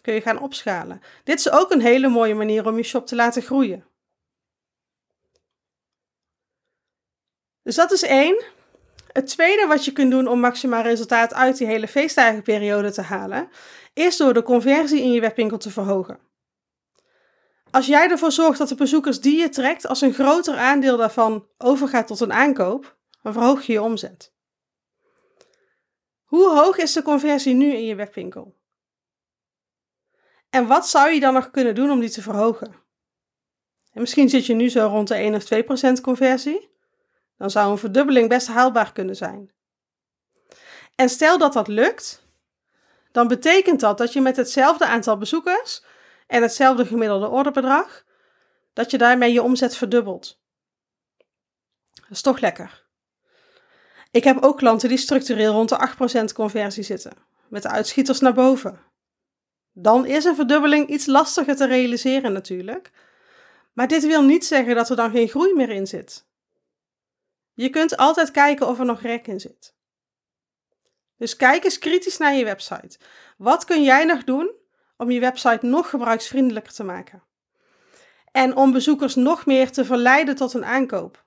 Kun 0.00 0.14
je 0.14 0.20
gaan 0.20 0.40
opschalen. 0.40 1.00
Dit 1.24 1.38
is 1.38 1.50
ook 1.50 1.70
een 1.70 1.80
hele 1.80 2.08
mooie 2.08 2.34
manier 2.34 2.66
om 2.66 2.76
je 2.76 2.82
shop 2.82 3.06
te 3.06 3.14
laten 3.14 3.42
groeien. 3.42 3.84
Dus 7.62 7.74
dat 7.74 7.92
is 7.92 8.02
één. 8.02 8.44
Het 9.12 9.26
tweede 9.26 9.66
wat 9.66 9.84
je 9.84 9.92
kunt 9.92 10.10
doen 10.10 10.26
om 10.26 10.40
maximaal 10.40 10.82
resultaat 10.82 11.34
uit 11.34 11.56
die 11.56 11.66
hele 11.66 11.88
feestdagenperiode 11.88 12.90
te 12.90 13.02
halen, 13.02 13.48
is 13.92 14.16
door 14.16 14.34
de 14.34 14.42
conversie 14.42 15.02
in 15.02 15.12
je 15.12 15.20
webwinkel 15.20 15.58
te 15.58 15.70
verhogen. 15.70 16.18
Als 17.70 17.86
jij 17.86 18.10
ervoor 18.10 18.32
zorgt 18.32 18.58
dat 18.58 18.68
de 18.68 18.74
bezoekers 18.74 19.20
die 19.20 19.40
je 19.40 19.48
trekt, 19.48 19.86
als 19.86 20.00
een 20.00 20.14
groter 20.14 20.56
aandeel 20.56 20.96
daarvan 20.96 21.46
overgaat 21.58 22.06
tot 22.06 22.20
een 22.20 22.32
aankoop, 22.32 22.98
dan 23.22 23.32
verhoog 23.32 23.62
je 23.62 23.72
je 23.72 23.82
omzet. 23.82 24.32
Hoe 26.24 26.48
hoog 26.48 26.76
is 26.76 26.92
de 26.92 27.02
conversie 27.02 27.54
nu 27.54 27.72
in 27.72 27.84
je 27.84 27.94
webwinkel? 27.94 28.58
En 30.50 30.66
wat 30.66 30.88
zou 30.88 31.10
je 31.10 31.20
dan 31.20 31.34
nog 31.34 31.50
kunnen 31.50 31.74
doen 31.74 31.90
om 31.90 32.00
die 32.00 32.10
te 32.10 32.22
verhogen? 32.22 32.74
En 33.92 34.00
misschien 34.00 34.28
zit 34.28 34.46
je 34.46 34.54
nu 34.54 34.68
zo 34.68 34.86
rond 34.86 35.08
de 35.08 35.14
1 35.14 35.34
of 35.34 35.44
2 35.44 35.62
procent 35.62 36.00
conversie. 36.00 36.70
Dan 37.36 37.50
zou 37.50 37.70
een 37.70 37.78
verdubbeling 37.78 38.28
best 38.28 38.46
haalbaar 38.46 38.92
kunnen 38.92 39.16
zijn. 39.16 39.52
En 40.94 41.08
stel 41.08 41.38
dat 41.38 41.52
dat 41.52 41.68
lukt, 41.68 42.26
dan 43.12 43.28
betekent 43.28 43.80
dat 43.80 43.98
dat 43.98 44.12
je 44.12 44.20
met 44.20 44.36
hetzelfde 44.36 44.86
aantal 44.86 45.16
bezoekers 45.16 45.84
en 46.26 46.42
hetzelfde 46.42 46.86
gemiddelde 46.86 47.28
orderbedrag, 47.28 48.04
dat 48.72 48.90
je 48.90 48.98
daarmee 48.98 49.32
je 49.32 49.42
omzet 49.42 49.76
verdubbelt. 49.76 50.40
Dat 51.94 52.10
is 52.10 52.22
toch 52.22 52.40
lekker. 52.40 52.79
Ik 54.10 54.24
heb 54.24 54.42
ook 54.42 54.56
klanten 54.58 54.88
die 54.88 54.98
structureel 54.98 55.52
rond 55.52 55.68
de 55.68 55.88
8% 56.30 56.34
conversie 56.34 56.82
zitten, 56.82 57.12
met 57.48 57.62
de 57.62 57.68
uitschieters 57.68 58.20
naar 58.20 58.34
boven. 58.34 58.80
Dan 59.72 60.06
is 60.06 60.24
een 60.24 60.34
verdubbeling 60.34 60.88
iets 60.88 61.06
lastiger 61.06 61.56
te 61.56 61.66
realiseren 61.66 62.32
natuurlijk. 62.32 62.90
Maar 63.72 63.88
dit 63.88 64.06
wil 64.06 64.22
niet 64.22 64.46
zeggen 64.46 64.74
dat 64.74 64.90
er 64.90 64.96
dan 64.96 65.10
geen 65.10 65.28
groei 65.28 65.54
meer 65.54 65.70
in 65.70 65.86
zit. 65.86 66.26
Je 67.54 67.70
kunt 67.70 67.96
altijd 67.96 68.30
kijken 68.30 68.68
of 68.68 68.78
er 68.78 68.84
nog 68.84 69.00
rek 69.00 69.26
in 69.26 69.40
zit. 69.40 69.74
Dus 71.16 71.36
kijk 71.36 71.64
eens 71.64 71.78
kritisch 71.78 72.18
naar 72.18 72.34
je 72.34 72.44
website. 72.44 72.98
Wat 73.36 73.64
kun 73.64 73.82
jij 73.82 74.04
nog 74.04 74.24
doen 74.24 74.50
om 74.96 75.10
je 75.10 75.20
website 75.20 75.66
nog 75.66 75.90
gebruiksvriendelijker 75.90 76.72
te 76.72 76.84
maken? 76.84 77.22
En 78.32 78.56
om 78.56 78.72
bezoekers 78.72 79.14
nog 79.14 79.46
meer 79.46 79.70
te 79.70 79.84
verleiden 79.84 80.34
tot 80.34 80.54
een 80.54 80.64
aankoop. 80.64 81.24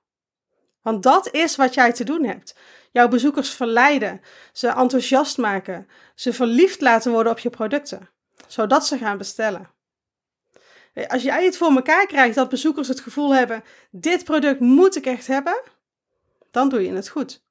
Want 0.84 1.04
dat 1.04 1.34
is 1.34 1.56
wat 1.56 1.74
jij 1.74 1.94
te 1.94 2.04
doen 2.04 2.26
hebt. 2.26 2.56
Jouw 2.92 3.08
bezoekers 3.08 3.50
verleiden, 3.50 4.22
ze 4.52 4.68
enthousiast 4.68 5.38
maken, 5.38 5.88
ze 6.16 6.34
verliefd 6.34 6.82
laten 6.82 7.12
worden 7.12 7.32
op 7.32 7.40
je 7.40 7.50
producten, 7.50 8.10
zodat 8.48 8.88
ze 8.88 8.98
gaan 8.98 9.18
bestellen. 9.18 9.70
Als 11.08 11.24
jij 11.24 11.46
het 11.46 11.58
voor 11.58 11.76
elkaar 11.76 12.06
krijgt 12.08 12.36
dat 12.36 12.50
bezoekers 12.50 12.88
het 12.88 13.00
gevoel 13.00 13.36
hebben: 13.36 13.64
dit 13.92 14.24
product 14.24 14.60
moet 14.60 14.96
ik 14.96 15.06
echt 15.06 15.28
hebben, 15.28 15.62
dan 16.52 16.70
doe 16.70 16.84
je 16.84 16.94
het 16.94 17.10
goed. 17.10 17.42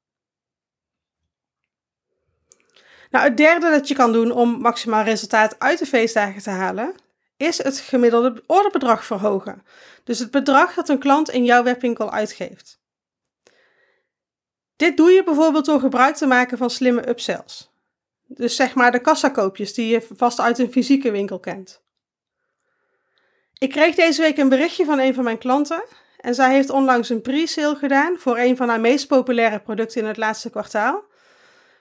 Nou, 3.11 3.25
het 3.25 3.37
derde 3.37 3.71
dat 3.71 3.89
je 3.89 3.95
kan 3.95 4.13
doen 4.13 4.31
om 4.31 4.61
maximaal 4.61 5.05
resultaat 5.05 5.59
uit 5.59 5.79
de 5.79 5.87
feestdagen 5.87 6.43
te 6.43 6.51
halen, 6.51 6.95
is 7.37 7.63
het 7.63 7.79
gemiddelde 7.79 8.43
orderbedrag 8.47 9.05
verhogen. 9.05 9.63
Dus 10.05 10.19
het 10.19 10.31
bedrag 10.31 10.75
dat 10.75 10.89
een 10.89 10.99
klant 10.99 11.31
in 11.31 11.45
jouw 11.45 11.63
webwinkel 11.63 12.13
uitgeeft. 12.13 12.82
Dit 14.83 14.97
doe 14.97 15.11
je 15.11 15.25
bijvoorbeeld 15.25 15.65
door 15.65 15.81
gebruik 15.81 16.17
te 16.17 16.27
maken 16.27 16.59
van 16.59 16.71
slimme 16.71 17.09
upsells. 17.09 17.71
Dus 18.27 18.57
zeg 18.57 18.75
maar 18.75 18.91
de 18.91 19.01
kassakoopjes 19.01 19.75
die 19.75 19.89
je 19.89 20.07
vast 20.17 20.41
uit 20.41 20.59
een 20.59 20.73
fysieke 20.73 21.11
winkel 21.11 21.41
kent. 21.41 21.83
Ik 23.59 23.71
kreeg 23.71 23.95
deze 23.95 24.21
week 24.21 24.39
een 24.39 24.49
berichtje 24.49 24.85
van 24.85 24.99
een 24.99 25.15
van 25.15 25.25
mijn 25.25 25.39
klanten 25.39 25.85
en 26.21 26.35
zij 26.35 26.53
heeft 26.53 26.71
onlangs 26.71 27.09
een 27.09 27.21
pre-sale 27.21 27.75
gedaan 27.75 28.19
voor 28.19 28.39
een 28.39 28.57
van 28.57 28.69
haar 28.69 28.81
meest 28.81 29.07
populaire 29.07 29.61
producten 29.61 30.01
in 30.01 30.07
het 30.07 30.17
laatste 30.17 30.51
kwartaal. 30.51 31.05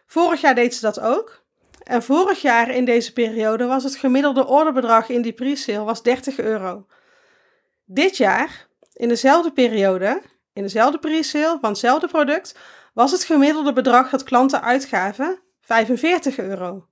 Vorig 0.05 0.41
jaar 0.41 0.55
deed 0.55 0.75
ze 0.75 0.81
dat 0.81 0.99
ook. 0.99 1.43
En 1.83 2.03
vorig 2.03 2.41
jaar 2.41 2.69
in 2.69 2.85
deze 2.85 3.13
periode 3.13 3.65
was 3.65 3.83
het 3.83 3.95
gemiddelde 3.95 4.47
orderbedrag 4.47 5.09
in 5.09 5.21
die 5.21 5.33
pre-sale 5.33 5.83
was 5.83 6.03
30 6.03 6.39
euro. 6.39 6.85
Dit 7.85 8.17
jaar, 8.17 8.67
in 8.93 9.07
dezelfde 9.07 9.51
periode, 9.51 10.21
in 10.53 10.61
dezelfde 10.63 10.99
pre-sale 10.99 11.57
van 11.61 11.69
hetzelfde 11.69 12.07
product, 12.07 12.55
was 12.93 13.11
het 13.11 13.23
gemiddelde 13.23 13.73
bedrag 13.73 14.09
dat 14.09 14.23
klanten 14.23 14.61
uitgaven 14.61 15.39
45 15.61 16.37
euro. 16.37 16.87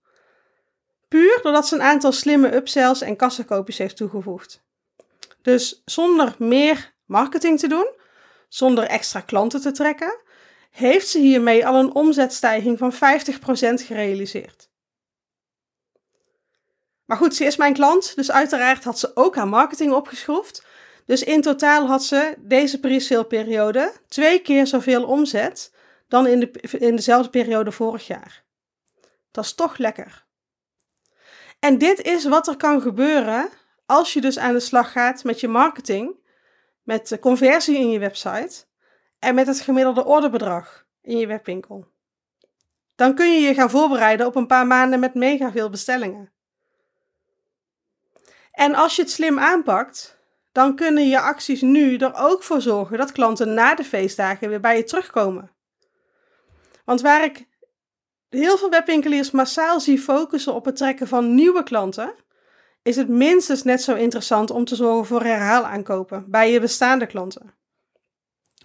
Puur 1.07 1.39
doordat 1.41 1.67
ze 1.67 1.75
een 1.75 1.81
aantal 1.81 2.11
slimme 2.11 2.55
upsells 2.55 3.01
en 3.01 3.15
kassakoopjes 3.15 3.77
heeft 3.77 3.97
toegevoegd. 3.97 4.63
Dus 5.41 5.81
zonder 5.85 6.35
meer 6.37 6.93
marketing 7.05 7.59
te 7.59 7.67
doen, 7.67 7.87
zonder 8.47 8.83
extra 8.83 9.19
klanten 9.19 9.61
te 9.61 9.71
trekken, 9.71 10.21
heeft 10.71 11.07
ze 11.07 11.19
hiermee 11.19 11.67
al 11.67 11.75
een 11.75 11.93
omzetstijging 11.93 12.77
van 12.77 12.93
50% 12.93 12.97
gerealiseerd. 13.85 14.69
Maar 17.05 17.17
goed, 17.17 17.35
ze 17.35 17.45
is 17.45 17.57
mijn 17.57 17.73
klant, 17.73 18.15
dus 18.15 18.31
uiteraard 18.31 18.83
had 18.83 18.99
ze 18.99 19.11
ook 19.15 19.35
haar 19.35 19.47
marketing 19.47 19.93
opgeschroefd. 19.93 20.65
Dus 21.05 21.23
in 21.23 21.41
totaal 21.41 21.87
had 21.87 22.03
ze 22.03 22.35
deze 22.37 22.79
pre-sale 22.79 23.25
periode 23.25 23.93
twee 24.07 24.39
keer 24.39 24.67
zoveel 24.67 25.05
omzet 25.05 25.71
dan 26.09 26.27
in, 26.27 26.39
de, 26.39 26.51
in 26.79 26.95
dezelfde 26.95 27.29
periode 27.29 27.71
vorig 27.71 28.07
jaar. 28.07 28.43
Dat 29.31 29.43
is 29.43 29.53
toch 29.53 29.77
lekker. 29.77 30.25
En 31.59 31.77
dit 31.77 32.01
is 32.01 32.25
wat 32.25 32.47
er 32.47 32.57
kan 32.57 32.81
gebeuren 32.81 33.49
als 33.85 34.13
je 34.13 34.21
dus 34.21 34.39
aan 34.39 34.53
de 34.53 34.59
slag 34.59 34.91
gaat 34.91 35.23
met 35.23 35.39
je 35.39 35.47
marketing, 35.47 36.15
met 36.83 37.07
de 37.07 37.19
conversie 37.19 37.77
in 37.77 37.89
je 37.89 37.99
website 37.99 38.65
en 39.19 39.35
met 39.35 39.47
het 39.47 39.59
gemiddelde 39.59 40.05
orderbedrag 40.05 40.85
in 41.01 41.17
je 41.17 41.27
webwinkel. 41.27 41.87
Dan 42.95 43.15
kun 43.15 43.33
je 43.33 43.39
je 43.39 43.53
gaan 43.53 43.69
voorbereiden 43.69 44.25
op 44.25 44.35
een 44.35 44.47
paar 44.47 44.67
maanden 44.67 44.99
met 44.99 45.13
mega 45.13 45.51
veel 45.51 45.69
bestellingen. 45.69 46.31
En 48.51 48.75
als 48.75 48.95
je 48.95 49.01
het 49.01 49.11
slim 49.11 49.39
aanpakt, 49.39 50.19
dan 50.51 50.75
kunnen 50.75 51.07
je 51.07 51.19
acties 51.19 51.61
nu 51.61 51.97
er 51.97 52.15
ook 52.15 52.43
voor 52.43 52.61
zorgen 52.61 52.97
dat 52.97 53.11
klanten 53.11 53.53
na 53.53 53.75
de 53.75 53.83
feestdagen 53.83 54.49
weer 54.49 54.59
bij 54.59 54.77
je 54.77 54.83
terugkomen. 54.83 55.51
Want 56.89 57.01
waar 57.01 57.23
ik 57.23 57.47
heel 58.29 58.57
veel 58.57 58.69
webwinkeliers 58.69 59.31
massaal 59.31 59.79
zie 59.79 59.99
focussen 59.99 60.53
op 60.53 60.65
het 60.65 60.75
trekken 60.75 61.07
van 61.07 61.35
nieuwe 61.35 61.63
klanten, 61.63 62.13
is 62.81 62.95
het 62.95 63.07
minstens 63.07 63.63
net 63.63 63.81
zo 63.81 63.95
interessant 63.95 64.51
om 64.51 64.65
te 64.65 64.75
zorgen 64.75 65.05
voor 65.05 65.23
herhaalaankopen 65.23 66.25
bij 66.27 66.51
je 66.51 66.59
bestaande 66.59 67.05
klanten. 67.05 67.53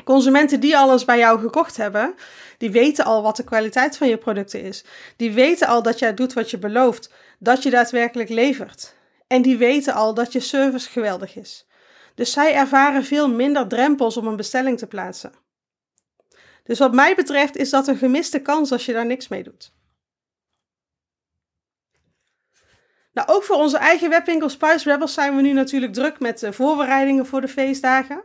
Consumenten 0.05 0.61
die 0.61 0.77
alles 0.77 1.05
bij 1.05 1.19
jou 1.19 1.41
gekocht 1.41 1.77
hebben, 1.77 2.15
die 2.59 2.71
weten 2.71 3.05
al 3.05 3.23
wat 3.23 3.37
de 3.37 3.45
kwaliteit 3.45 3.97
van 3.97 4.09
je 4.09 4.19
producten 4.19 4.63
is. 4.63 4.85
Die 5.17 5.33
weten 5.33 5.67
al 5.67 5.83
dat 5.83 5.99
jij 5.99 6.15
doet 6.15 6.33
wat 6.33 6.51
je 6.51 6.59
belooft, 6.59 7.13
dat 7.39 7.63
je 7.63 7.71
daadwerkelijk 7.71 8.29
levert. 8.29 8.97
En 9.27 9.43
die 9.43 9.57
weten 9.57 9.95
al 9.95 10.15
dat 10.15 10.33
je 10.33 10.41
service 10.41 10.91
geweldig 10.91 11.37
is. 11.37 11.67
Dus 12.15 12.33
zij 12.33 12.55
ervaren 12.55 13.05
veel 13.05 13.29
minder 13.29 13.69
drempels 13.69 14.17
om 14.17 14.27
een 14.27 14.37
bestelling 14.37 14.79
te 14.79 14.87
plaatsen. 14.87 15.44
Dus 16.65 16.79
wat 16.79 16.95
mij 16.95 17.15
betreft 17.15 17.57
is 17.57 17.71
dat 17.71 17.89
een 17.89 17.97
gemiste 17.97 18.39
kans 18.39 18.73
als 18.73 18.87
je 18.87 18.93
daar 18.93 19.07
niks 19.07 19.29
mee 19.29 19.43
doet. 19.43 19.73
Nou, 23.13 23.29
ook 23.29 23.43
voor 23.43 23.57
onze 23.57 23.79
eigen 23.79 24.11
webwinkel 24.11 24.49
Spice 24.49 24.91
Rebels 24.91 25.15
zijn 25.15 25.37
we 25.37 25.43
nu 25.43 25.53
natuurlijk 25.53 25.93
druk 25.93 26.21
met 26.21 26.39
de 26.39 26.53
voorbereidingen 26.53 27.27
voor 27.27 27.41
de 27.41 27.49
feestdagen. 27.49 28.23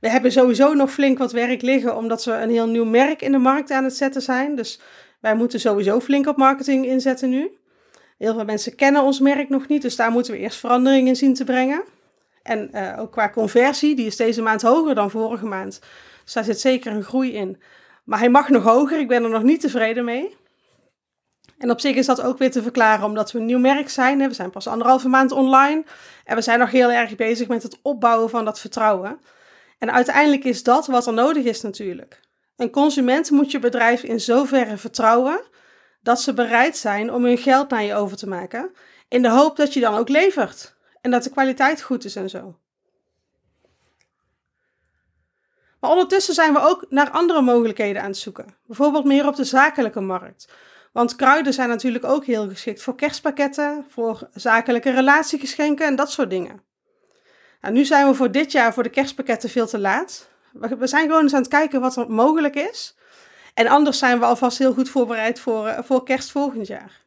We 0.00 0.08
hebben 0.08 0.32
sowieso 0.32 0.74
nog 0.74 0.92
flink 0.92 1.18
wat 1.18 1.32
werk 1.32 1.62
liggen, 1.62 1.96
omdat 1.96 2.24
we 2.24 2.32
een 2.32 2.50
heel 2.50 2.66
nieuw 2.66 2.84
merk 2.84 3.22
in 3.22 3.32
de 3.32 3.38
markt 3.38 3.70
aan 3.70 3.84
het 3.84 3.96
zetten 3.96 4.22
zijn. 4.22 4.54
Dus 4.54 4.80
wij 5.20 5.34
moeten 5.34 5.60
sowieso 5.60 6.00
flink 6.00 6.26
op 6.26 6.36
marketing 6.36 6.86
inzetten 6.86 7.30
nu. 7.30 7.58
Heel 8.18 8.34
veel 8.34 8.44
mensen 8.44 8.74
kennen 8.74 9.02
ons 9.02 9.20
merk 9.20 9.48
nog 9.48 9.68
niet, 9.68 9.82
dus 9.82 9.96
daar 9.96 10.10
moeten 10.10 10.32
we 10.32 10.38
eerst 10.38 10.58
veranderingen 10.58 11.08
in 11.08 11.16
zien 11.16 11.34
te 11.34 11.44
brengen. 11.44 11.84
En 12.42 12.70
uh, 12.72 12.98
ook 12.98 13.12
qua 13.12 13.30
conversie, 13.30 13.94
die 13.94 14.06
is 14.06 14.16
deze 14.16 14.42
maand 14.42 14.62
hoger 14.62 14.94
dan 14.94 15.10
vorige 15.10 15.46
maand. 15.46 15.80
Dus 16.28 16.36
daar 16.36 16.46
zit 16.46 16.60
zeker 16.60 16.92
een 16.92 17.02
groei 17.02 17.32
in. 17.32 17.62
Maar 18.04 18.18
hij 18.18 18.28
mag 18.28 18.48
nog 18.48 18.62
hoger, 18.62 18.98
ik 18.98 19.08
ben 19.08 19.24
er 19.24 19.30
nog 19.30 19.42
niet 19.42 19.60
tevreden 19.60 20.04
mee. 20.04 20.36
En 21.58 21.70
op 21.70 21.80
zich 21.80 21.96
is 21.96 22.06
dat 22.06 22.20
ook 22.20 22.38
weer 22.38 22.50
te 22.50 22.62
verklaren 22.62 23.04
omdat 23.04 23.32
we 23.32 23.38
een 23.38 23.44
nieuw 23.44 23.58
merk 23.58 23.88
zijn. 23.88 24.18
We 24.18 24.34
zijn 24.34 24.50
pas 24.50 24.66
anderhalve 24.66 25.08
maand 25.08 25.32
online 25.32 25.84
en 26.24 26.36
we 26.36 26.42
zijn 26.42 26.58
nog 26.58 26.70
heel 26.70 26.90
erg 26.90 27.16
bezig 27.16 27.48
met 27.48 27.62
het 27.62 27.78
opbouwen 27.82 28.30
van 28.30 28.44
dat 28.44 28.60
vertrouwen. 28.60 29.20
En 29.78 29.92
uiteindelijk 29.92 30.44
is 30.44 30.62
dat 30.62 30.86
wat 30.86 31.06
er 31.06 31.12
nodig 31.12 31.44
is 31.44 31.60
natuurlijk. 31.60 32.20
Een 32.56 32.70
consument 32.70 33.30
moet 33.30 33.50
je 33.50 33.58
bedrijf 33.58 34.02
in 34.02 34.20
zoverre 34.20 34.76
vertrouwen 34.76 35.40
dat 36.00 36.20
ze 36.20 36.34
bereid 36.34 36.76
zijn 36.76 37.12
om 37.12 37.24
hun 37.24 37.38
geld 37.38 37.70
naar 37.70 37.82
je 37.82 37.94
over 37.94 38.16
te 38.16 38.28
maken, 38.28 38.72
in 39.08 39.22
de 39.22 39.30
hoop 39.30 39.56
dat 39.56 39.74
je 39.74 39.80
dan 39.80 39.94
ook 39.94 40.08
levert 40.08 40.74
en 41.00 41.10
dat 41.10 41.24
de 41.24 41.30
kwaliteit 41.30 41.82
goed 41.82 42.04
is 42.04 42.16
en 42.16 42.30
zo. 42.30 42.58
Maar 45.80 45.90
ondertussen 45.90 46.34
zijn 46.34 46.52
we 46.52 46.60
ook 46.60 46.86
naar 46.88 47.10
andere 47.10 47.40
mogelijkheden 47.40 48.02
aan 48.02 48.08
het 48.08 48.16
zoeken, 48.16 48.56
bijvoorbeeld 48.66 49.04
meer 49.04 49.26
op 49.26 49.36
de 49.36 49.44
zakelijke 49.44 50.00
markt. 50.00 50.52
Want 50.92 51.16
kruiden 51.16 51.52
zijn 51.52 51.68
natuurlijk 51.68 52.04
ook 52.04 52.24
heel 52.24 52.48
geschikt 52.48 52.82
voor 52.82 52.94
kerstpakketten, 52.94 53.86
voor 53.88 54.28
zakelijke 54.32 54.90
relatiegeschenken 54.90 55.86
en 55.86 55.96
dat 55.96 56.10
soort 56.10 56.30
dingen. 56.30 56.62
Nou, 57.60 57.74
nu 57.74 57.84
zijn 57.84 58.06
we 58.06 58.14
voor 58.14 58.30
dit 58.30 58.52
jaar 58.52 58.74
voor 58.74 58.82
de 58.82 58.88
kerstpakketten 58.88 59.50
veel 59.50 59.66
te 59.66 59.78
laat. 59.78 60.28
We 60.52 60.86
zijn 60.86 61.06
gewoon 61.06 61.22
eens 61.22 61.34
aan 61.34 61.40
het 61.40 61.50
kijken 61.50 61.80
wat 61.80 61.96
er 61.96 62.10
mogelijk 62.10 62.54
is. 62.54 62.96
En 63.54 63.66
anders 63.66 63.98
zijn 63.98 64.18
we 64.18 64.24
alvast 64.24 64.58
heel 64.58 64.72
goed 64.72 64.88
voorbereid 64.88 65.40
voor, 65.40 65.66
eh, 65.66 65.84
voor 65.84 66.04
kerst 66.04 66.30
volgend 66.30 66.66
jaar. 66.66 67.06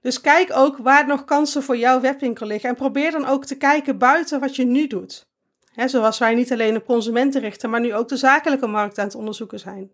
Dus 0.00 0.20
kijk 0.20 0.50
ook 0.52 0.76
waar 0.76 1.06
nog 1.06 1.24
kansen 1.24 1.62
voor 1.62 1.76
jouw 1.76 2.00
webwinkel 2.00 2.46
liggen. 2.46 2.68
En 2.70 2.76
probeer 2.76 3.10
dan 3.10 3.26
ook 3.26 3.44
te 3.44 3.56
kijken 3.56 3.98
buiten 3.98 4.40
wat 4.40 4.56
je 4.56 4.64
nu 4.64 4.86
doet. 4.86 5.29
Zoals 5.74 6.18
wij 6.18 6.34
niet 6.34 6.52
alleen 6.52 6.76
op 6.76 6.84
consumenten 6.84 7.40
richten, 7.40 7.70
maar 7.70 7.80
nu 7.80 7.94
ook 7.94 8.08
de 8.08 8.16
zakelijke 8.16 8.66
markt 8.66 8.98
aan 8.98 9.04
het 9.04 9.14
onderzoeken 9.14 9.58
zijn. 9.58 9.92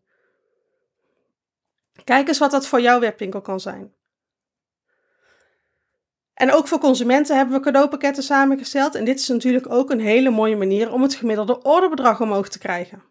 Kijk 2.04 2.28
eens 2.28 2.38
wat 2.38 2.50
dat 2.50 2.66
voor 2.66 2.80
jouw 2.80 3.00
webwinkel 3.00 3.40
kan 3.40 3.60
zijn. 3.60 3.94
En 6.34 6.52
ook 6.52 6.68
voor 6.68 6.78
consumenten 6.78 7.36
hebben 7.36 7.54
we 7.54 7.60
cadeaupakketten 7.60 8.22
samengesteld. 8.22 8.94
En 8.94 9.04
dit 9.04 9.18
is 9.20 9.28
natuurlijk 9.28 9.70
ook 9.70 9.90
een 9.90 10.00
hele 10.00 10.30
mooie 10.30 10.56
manier 10.56 10.92
om 10.92 11.02
het 11.02 11.14
gemiddelde 11.14 11.62
orderbedrag 11.62 12.20
omhoog 12.20 12.48
te 12.48 12.58
krijgen. 12.58 13.02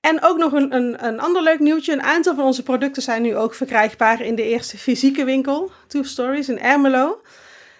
En 0.00 0.22
ook 0.22 0.36
nog 0.36 0.52
een, 0.52 0.74
een, 0.74 1.04
een 1.04 1.20
ander 1.20 1.42
leuk 1.42 1.58
nieuwtje. 1.58 1.92
Een 1.92 2.02
aantal 2.02 2.34
van 2.34 2.44
onze 2.44 2.62
producten 2.62 3.02
zijn 3.02 3.22
nu 3.22 3.36
ook 3.36 3.54
verkrijgbaar 3.54 4.20
in 4.20 4.34
de 4.34 4.42
eerste 4.42 4.78
fysieke 4.78 5.24
winkel. 5.24 5.70
Two 5.86 6.02
Stories 6.02 6.48
in 6.48 6.60
Ermelo. 6.60 7.20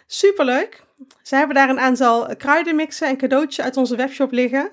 Superleuk. 0.07 0.87
Ze 1.23 1.37
hebben 1.37 1.55
daar 1.55 1.69
een 1.69 1.81
aantal 1.81 2.37
kruidenmixen 2.37 3.09
en 3.09 3.17
cadeautjes 3.17 3.65
uit 3.65 3.77
onze 3.77 3.97
webshop 3.97 4.33
liggen. 4.33 4.71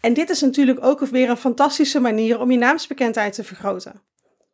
En 0.00 0.14
dit 0.14 0.30
is 0.30 0.40
natuurlijk 0.40 0.84
ook 0.84 1.00
weer 1.00 1.30
een 1.30 1.36
fantastische 1.36 2.00
manier 2.00 2.40
om 2.40 2.50
je 2.50 2.58
naamsbekendheid 2.58 3.34
te 3.34 3.44
vergroten. 3.44 4.02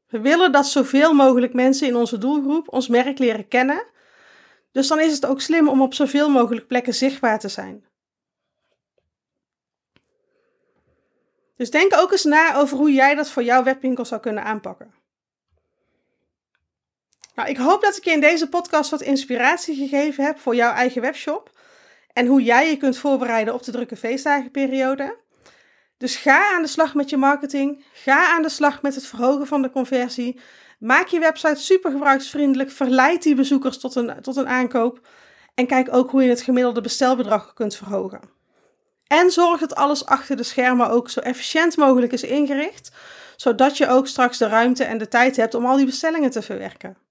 We 0.09 0.21
willen 0.21 0.53
dat 0.53 0.67
zoveel 0.67 1.13
mogelijk 1.13 1.53
mensen 1.53 1.87
in 1.87 1.97
onze 1.97 2.19
doelgroep 2.19 2.73
ons 2.73 2.89
merk 2.89 3.19
leren 3.19 3.49
kennen. 3.49 3.85
Dus 4.73 4.89
dan 4.89 5.01
is 5.01 5.13
het 5.13 5.27
ook 5.27 5.41
slim 5.41 5.69
om 5.69 5.83
op 5.83 5.95
zoveel 5.95 6.31
mogelijk 6.31 6.67
plekken 6.67 6.95
zichtbaar 6.95 7.39
te 7.39 7.49
zijn. 7.49 7.85
Dus 11.57 11.71
denk 11.71 11.97
ook 11.97 12.13
eens 12.13 12.25
na 12.25 12.55
over 12.55 12.77
hoe 12.77 12.93
jij 12.93 13.15
dat 13.15 13.31
voor 13.31 13.43
jouw 13.43 13.63
webwinkel 13.63 14.05
zou 14.05 14.21
kunnen 14.21 14.45
aanpakken. 14.45 14.98
Nou, 17.38 17.50
ik 17.50 17.57
hoop 17.57 17.83
dat 17.83 17.97
ik 17.97 18.04
je 18.04 18.11
in 18.11 18.21
deze 18.21 18.49
podcast 18.49 18.90
wat 18.90 19.00
inspiratie 19.00 19.76
gegeven 19.76 20.25
heb 20.25 20.38
voor 20.38 20.54
jouw 20.54 20.73
eigen 20.73 21.00
webshop 21.00 21.52
en 22.12 22.26
hoe 22.26 22.42
jij 22.42 22.71
je 22.71 22.76
kunt 22.76 22.99
voorbereiden 22.99 23.54
op 23.54 23.62
de 23.62 23.71
drukke 23.71 23.97
feestdagenperiode. 23.97 25.16
Dus 25.99 26.16
ga 26.16 26.54
aan 26.54 26.62
de 26.62 26.68
slag 26.68 26.95
met 26.95 27.11
je 27.11 27.16
marketing, 27.16 27.85
ga 27.92 28.28
aan 28.35 28.42
de 28.42 28.49
slag 28.49 28.83
met 28.83 28.95
het 28.95 29.07
verhogen 29.07 29.47
van 29.47 29.62
de 29.62 29.71
conversie, 29.71 30.40
maak 30.78 31.07
je 31.07 31.18
website 31.18 31.61
super 31.61 31.90
gebruiksvriendelijk, 31.90 32.71
verleid 32.71 33.23
die 33.23 33.35
bezoekers 33.35 33.78
tot 33.78 33.95
een, 33.95 34.23
tot 34.23 34.37
een 34.37 34.49
aankoop 34.49 35.09
en 35.54 35.66
kijk 35.66 35.95
ook 35.95 36.11
hoe 36.11 36.23
je 36.23 36.28
het 36.28 36.42
gemiddelde 36.42 36.80
bestelbedrag 36.80 37.54
kunt 37.54 37.76
verhogen. 37.76 38.21
En 39.07 39.30
zorg 39.30 39.61
dat 39.61 39.75
alles 39.75 40.07
achter 40.07 40.37
de 40.37 40.42
schermen 40.42 40.90
ook 40.90 41.11
zo 41.11 41.21
efficiënt 41.21 41.76
mogelijk 41.76 42.12
is 42.12 42.23
ingericht, 42.23 42.92
zodat 43.37 43.76
je 43.76 43.88
ook 43.88 44.07
straks 44.07 44.38
de 44.38 44.49
ruimte 44.49 44.85
en 44.85 44.99
de 44.99 45.09
tijd 45.09 45.37
hebt 45.37 45.54
om 45.54 45.66
al 45.66 45.76
die 45.76 45.87
bestellingen 45.87 46.30
te 46.30 46.42
verwerken. 46.42 47.08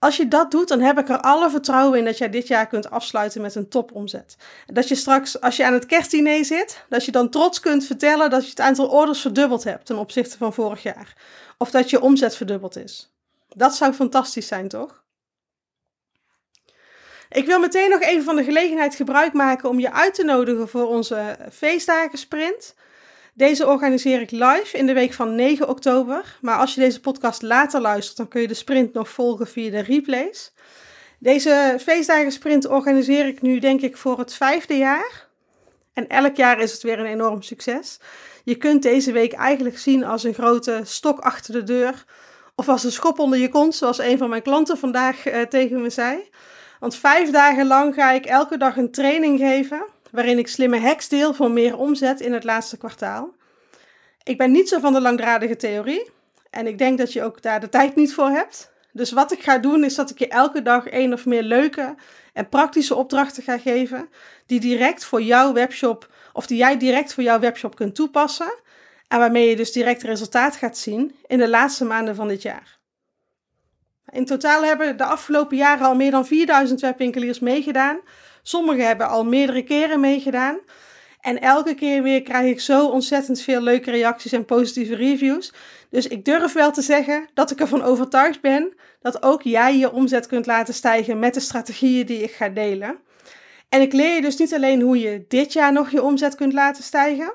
Als 0.00 0.16
je 0.16 0.28
dat 0.28 0.50
doet, 0.50 0.68
dan 0.68 0.80
heb 0.80 0.98
ik 0.98 1.08
er 1.08 1.20
alle 1.20 1.50
vertrouwen 1.50 1.98
in 1.98 2.04
dat 2.04 2.18
jij 2.18 2.30
dit 2.30 2.46
jaar 2.46 2.66
kunt 2.66 2.90
afsluiten 2.90 3.40
met 3.40 3.54
een 3.54 3.68
topomzet. 3.68 4.36
Dat 4.66 4.88
je 4.88 4.94
straks, 4.94 5.40
als 5.40 5.56
je 5.56 5.64
aan 5.64 5.72
het 5.72 5.86
kerstdiner 5.86 6.44
zit, 6.44 6.84
dat 6.88 7.04
je 7.04 7.12
dan 7.12 7.30
trots 7.30 7.60
kunt 7.60 7.86
vertellen 7.86 8.30
dat 8.30 8.44
je 8.44 8.50
het 8.50 8.60
aantal 8.60 8.88
orders 8.88 9.20
verdubbeld 9.20 9.64
hebt 9.64 9.86
ten 9.86 9.96
opzichte 9.96 10.36
van 10.36 10.52
vorig 10.52 10.82
jaar. 10.82 11.16
Of 11.58 11.70
dat 11.70 11.90
je 11.90 12.00
omzet 12.00 12.36
verdubbeld 12.36 12.76
is. 12.76 13.12
Dat 13.48 13.74
zou 13.74 13.92
fantastisch 13.92 14.46
zijn, 14.46 14.68
toch? 14.68 15.02
Ik 17.30 17.46
wil 17.46 17.58
meteen 17.58 17.90
nog 17.90 18.00
even 18.00 18.24
van 18.24 18.36
de 18.36 18.44
gelegenheid 18.44 18.94
gebruik 18.94 19.32
maken 19.32 19.68
om 19.68 19.80
je 19.80 19.92
uit 19.92 20.14
te 20.14 20.24
nodigen 20.24 20.68
voor 20.68 20.88
onze 20.88 21.38
feestdagen 21.52 22.18
sprint. 22.18 22.74
Deze 23.40 23.66
organiseer 23.66 24.20
ik 24.20 24.30
live 24.30 24.76
in 24.76 24.86
de 24.86 24.92
week 24.92 25.12
van 25.12 25.34
9 25.34 25.68
oktober. 25.68 26.38
Maar 26.40 26.58
als 26.58 26.74
je 26.74 26.80
deze 26.80 27.00
podcast 27.00 27.42
later 27.42 27.80
luistert, 27.80 28.16
dan 28.16 28.28
kun 28.28 28.40
je 28.40 28.48
de 28.48 28.54
sprint 28.54 28.92
nog 28.92 29.08
volgen 29.08 29.46
via 29.46 29.70
de 29.70 29.80
replays. 29.80 30.52
Deze 31.18 31.76
feestdagen 31.80 32.32
sprint 32.32 32.66
organiseer 32.66 33.26
ik 33.26 33.42
nu 33.42 33.58
denk 33.58 33.80
ik 33.80 33.96
voor 33.96 34.18
het 34.18 34.34
vijfde 34.34 34.76
jaar. 34.76 35.26
En 35.92 36.08
elk 36.08 36.36
jaar 36.36 36.60
is 36.60 36.72
het 36.72 36.82
weer 36.82 36.98
een 36.98 37.06
enorm 37.06 37.42
succes. 37.42 38.00
Je 38.44 38.54
kunt 38.54 38.82
deze 38.82 39.12
week 39.12 39.32
eigenlijk 39.32 39.78
zien 39.78 40.04
als 40.04 40.24
een 40.24 40.34
grote 40.34 40.80
stok 40.84 41.18
achter 41.18 41.52
de 41.52 41.62
deur. 41.62 42.04
Of 42.54 42.68
als 42.68 42.84
een 42.84 42.92
schop 42.92 43.18
onder 43.18 43.38
je 43.38 43.48
kont, 43.48 43.74
zoals 43.74 43.98
een 43.98 44.18
van 44.18 44.28
mijn 44.28 44.42
klanten 44.42 44.78
vandaag 44.78 45.26
uh, 45.26 45.40
tegen 45.42 45.82
me 45.82 45.90
zei. 45.90 46.30
Want 46.80 46.96
vijf 46.96 47.30
dagen 47.30 47.66
lang 47.66 47.94
ga 47.94 48.10
ik 48.10 48.24
elke 48.24 48.56
dag 48.56 48.76
een 48.76 48.90
training 48.90 49.38
geven 49.38 49.84
waarin 50.12 50.38
ik 50.38 50.48
slimme 50.48 50.80
hacks 50.80 51.08
deel 51.08 51.34
voor 51.34 51.50
meer 51.50 51.76
omzet 51.76 52.20
in 52.20 52.32
het 52.32 52.44
laatste 52.44 52.76
kwartaal. 52.76 53.34
Ik 54.22 54.38
ben 54.38 54.50
niet 54.50 54.68
zo 54.68 54.78
van 54.78 54.92
de 54.92 55.00
langdradige 55.00 55.56
theorie 55.56 56.10
en 56.50 56.66
ik 56.66 56.78
denk 56.78 56.98
dat 56.98 57.12
je 57.12 57.22
ook 57.22 57.42
daar 57.42 57.60
de 57.60 57.68
tijd 57.68 57.96
niet 57.96 58.14
voor 58.14 58.28
hebt. 58.28 58.72
Dus 58.92 59.12
wat 59.12 59.32
ik 59.32 59.42
ga 59.42 59.58
doen 59.58 59.84
is 59.84 59.94
dat 59.94 60.10
ik 60.10 60.18
je 60.18 60.28
elke 60.28 60.62
dag 60.62 60.86
één 60.86 61.12
of 61.12 61.26
meer 61.26 61.42
leuke 61.42 61.94
en 62.32 62.48
praktische 62.48 62.94
opdrachten 62.94 63.42
ga 63.42 63.58
geven 63.58 64.08
die 64.46 64.60
direct 64.60 65.04
voor 65.04 65.22
jouw 65.22 65.52
webshop 65.52 66.08
of 66.32 66.46
die 66.46 66.58
jij 66.58 66.76
direct 66.76 67.14
voor 67.14 67.22
jouw 67.22 67.38
webshop 67.38 67.76
kunt 67.76 67.94
toepassen 67.94 68.54
en 69.08 69.18
waarmee 69.18 69.48
je 69.48 69.56
dus 69.56 69.72
direct 69.72 70.02
resultaat 70.02 70.56
gaat 70.56 70.78
zien 70.78 71.14
in 71.26 71.38
de 71.38 71.48
laatste 71.48 71.84
maanden 71.84 72.14
van 72.14 72.28
dit 72.28 72.42
jaar. 72.42 72.78
In 74.10 74.24
totaal 74.24 74.64
hebben 74.64 74.96
de 74.96 75.04
afgelopen 75.04 75.56
jaren 75.56 75.86
al 75.86 75.94
meer 75.94 76.10
dan 76.10 76.26
4000 76.26 76.80
webwinkeliers 76.80 77.38
meegedaan 77.38 77.98
Sommigen 78.42 78.86
hebben 78.86 79.08
al 79.08 79.24
meerdere 79.24 79.62
keren 79.62 80.00
meegedaan. 80.00 80.58
En 81.20 81.40
elke 81.40 81.74
keer 81.74 82.02
weer 82.02 82.22
krijg 82.22 82.50
ik 82.50 82.60
zo 82.60 82.86
ontzettend 82.86 83.40
veel 83.40 83.60
leuke 83.60 83.90
reacties 83.90 84.32
en 84.32 84.44
positieve 84.44 84.94
reviews. 84.94 85.52
Dus 85.90 86.06
ik 86.06 86.24
durf 86.24 86.52
wel 86.52 86.72
te 86.72 86.82
zeggen 86.82 87.28
dat 87.34 87.50
ik 87.50 87.60
ervan 87.60 87.82
overtuigd 87.82 88.40
ben 88.40 88.74
dat 89.00 89.22
ook 89.22 89.42
jij 89.42 89.78
je 89.78 89.92
omzet 89.92 90.26
kunt 90.26 90.46
laten 90.46 90.74
stijgen 90.74 91.18
met 91.18 91.34
de 91.34 91.40
strategieën 91.40 92.06
die 92.06 92.22
ik 92.22 92.30
ga 92.30 92.48
delen. 92.48 92.98
En 93.68 93.80
ik 93.80 93.92
leer 93.92 94.14
je 94.14 94.20
dus 94.20 94.36
niet 94.36 94.54
alleen 94.54 94.80
hoe 94.80 95.00
je 95.00 95.24
dit 95.28 95.52
jaar 95.52 95.72
nog 95.72 95.90
je 95.90 96.02
omzet 96.02 96.34
kunt 96.34 96.52
laten 96.52 96.82
stijgen, 96.82 97.32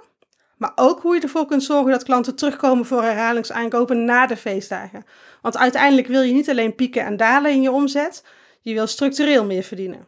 maar 0.57 0.71
ook 0.75 1.01
hoe 1.01 1.15
je 1.15 1.21
ervoor 1.21 1.45
kunt 1.45 1.63
zorgen 1.63 1.91
dat 1.91 2.03
klanten 2.03 2.35
terugkomen 2.35 2.85
voor 2.85 3.03
herhalingsaankopen 3.03 4.05
na 4.05 4.25
de 4.25 4.37
feestdagen. 4.37 5.05
Want 5.41 5.57
uiteindelijk 5.57 6.07
wil 6.07 6.21
je 6.21 6.33
niet 6.33 6.49
alleen 6.49 6.75
pieken 6.75 7.05
en 7.05 7.17
dalen 7.17 7.51
in 7.51 7.61
je 7.61 7.71
omzet, 7.71 8.23
je 8.61 8.73
wil 8.73 8.87
structureel 8.87 9.45
meer 9.45 9.63
verdienen. 9.63 10.07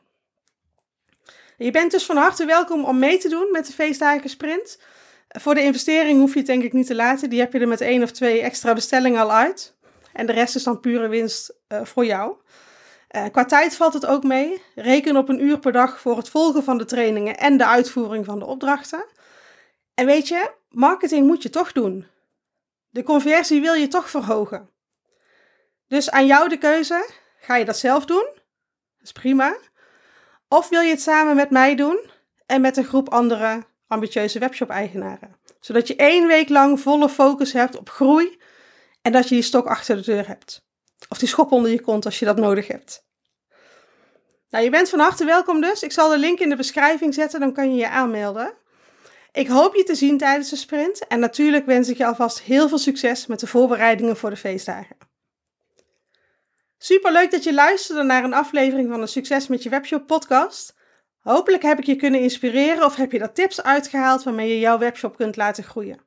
Je 1.58 1.72
bent 1.72 1.92
dus 1.92 2.06
van 2.06 2.18
harte 2.18 2.46
welkom 2.46 2.86
om 2.86 3.00
mee 3.00 3.18
te 3.18 3.30
doen 3.30 3.52
met 3.52 3.68
de 3.68 3.74
feestdagen 3.74 4.30
sprint. 4.30 4.80
Voor 5.28 5.56
de 5.56 5.64
investering 5.64 6.20
hoef 6.20 6.32
je 6.32 6.38
het 6.38 6.48
denk 6.48 6.64
ik 6.64 6.74
niet 6.74 6.88
te 6.88 6.96
laten. 6.96 7.30
Die 7.30 7.40
heb 7.40 7.54
je 7.54 7.60
er 7.60 7.68
met 7.68 7.82
één 7.82 8.04
of 8.04 8.12
twee 8.12 8.42
extra 8.42 8.74
bestellingen 8.74 9.22
al 9.22 9.32
uit. 9.32 9.76
En 10.14 10.26
de 10.26 10.34
rest 10.34 10.56
is 10.56 10.64
dan 10.64 10.80
pure 10.80 11.08
winst 11.08 11.54
uh, 11.70 11.84
voor 11.84 12.06
jou. 12.06 12.36
Uh, 13.16 13.26
qua 13.32 13.46
tijd 13.46 13.76
valt 13.76 13.94
het 13.94 14.06
ook 14.06 14.24
mee. 14.24 14.62
Reken 14.76 15.18
op 15.18 15.30
een 15.30 15.44
uur 15.44 15.60
per 15.60 15.72
dag 15.72 16.02
voor 16.02 16.18
het 16.18 16.30
volgen 16.30 16.64
van 16.64 16.78
de 16.78 16.86
trainingen 16.86 17.38
en 17.38 17.58
de 17.58 17.66
uitvoering 17.66 18.26
van 18.26 18.40
de 18.40 18.46
opdrachten. 18.46 19.06
En 19.94 20.06
weet 20.06 20.28
je, 20.28 20.52
marketing 20.70 21.28
moet 21.28 21.44
je 21.44 21.50
toch 21.50 21.72
doen. 21.72 22.08
De 22.90 23.04
conversie 23.04 23.62
wil 23.62 23.74
je 23.74 23.88
toch 23.88 24.10
verhogen. 24.10 24.70
Dus 25.88 26.12
aan 26.12 26.26
jou 26.26 26.50
de 26.50 26.58
keuze. 26.58 27.10
Ga 27.40 27.56
je 27.56 27.66
dat 27.66 27.78
zelf 27.78 28.06
doen? 28.06 28.26
Dat 28.98 29.04
is 29.04 29.12
prima. 29.12 29.58
Of 30.50 30.70
wil 30.70 30.82
je 30.82 30.90
het 30.90 31.02
samen 31.02 31.36
met 31.36 31.50
mij 31.50 31.76
doen 31.76 32.10
en 32.46 32.62
met 32.62 32.78
een 32.78 32.86
groep 32.86 33.10
andere 33.10 33.64
ambitieuze 33.88 34.40
webshop-eigenaren? 34.40 35.36
Zodat 35.60 35.88
je 35.88 35.96
één 35.96 36.28
week 36.28 36.50
lang 36.50 36.80
volle 36.80 37.10
focus 37.10 37.54
hebt 37.54 37.78
op 37.78 37.90
groei 37.90 38.38
en 39.02 39.12
dat 39.12 39.30
je 39.30 39.36
die 39.36 39.44
stok 39.44 39.66
achter 39.66 39.96
de 39.96 40.02
deur 40.02 40.28
hebt. 40.28 40.66
Of 41.10 41.18
die 41.18 41.28
schop 41.28 41.52
onder 41.52 41.72
je 41.72 41.82
kont 41.82 42.06
als 42.06 42.20
je 42.20 42.26
dat 42.26 42.38
nodig 42.38 42.68
hebt. 42.68 43.06
Nou, 44.50 44.64
je 44.64 44.70
bent 44.70 44.90
van 44.90 45.00
harte 45.00 45.26
welkom 45.26 45.62
dus. 45.62 45.84
Ik 45.84 45.92
zal 45.92 46.10
de 46.10 46.18
link 46.18 46.40
in 46.40 46.50
de 46.50 46.56
beschrijving 46.56 47.14
zetten, 47.14 47.40
dan 47.40 47.54
kan 47.54 47.72
je 47.72 47.78
je 47.78 47.90
aanmelden. 47.90 48.54
Ik 49.32 49.48
hoop 49.48 49.76
je 49.76 49.84
te 49.84 49.96
zien 49.96 50.18
tijdens 50.18 50.50
de 50.50 50.56
sprint 50.56 51.08
en 51.08 51.20
natuurlijk 51.20 51.66
wens 51.66 51.90
ik 51.90 51.98
je 51.98 52.06
alvast 52.06 52.42
heel 52.42 52.70
veel 52.70 52.78
succes 52.78 53.26
met 53.26 53.40
de 53.40 53.48
voorbereidingen 53.48 54.18
voor 54.18 54.30
de 54.30 54.36
feestdagen. 54.36 55.07
Super 56.78 57.12
leuk 57.12 57.32
dat 57.32 57.44
je 57.44 57.54
luisterde 57.54 58.04
naar 58.04 58.24
een 58.24 58.34
aflevering 58.34 58.90
van 58.90 59.00
de 59.00 59.08
Succes 59.08 59.48
met 59.48 59.64
je 59.64 59.70
webshop 59.70 60.08
podcast. 60.08 60.76
Hopelijk 61.20 61.64
heb 61.64 61.80
ik 61.80 61.86
je 61.86 61.96
kunnen 61.96 62.20
inspireren 62.20 62.86
of 62.86 62.96
heb 62.96 63.12
je 63.12 63.20
er 63.20 63.34
tips 63.34 63.64
uitgehaald 63.64 64.24
waarmee 64.24 64.50
je 64.50 64.60
jouw 64.60 64.78
webshop 64.78 65.16
kunt 65.16 65.36
laten 65.36 65.64
groeien. 65.64 66.00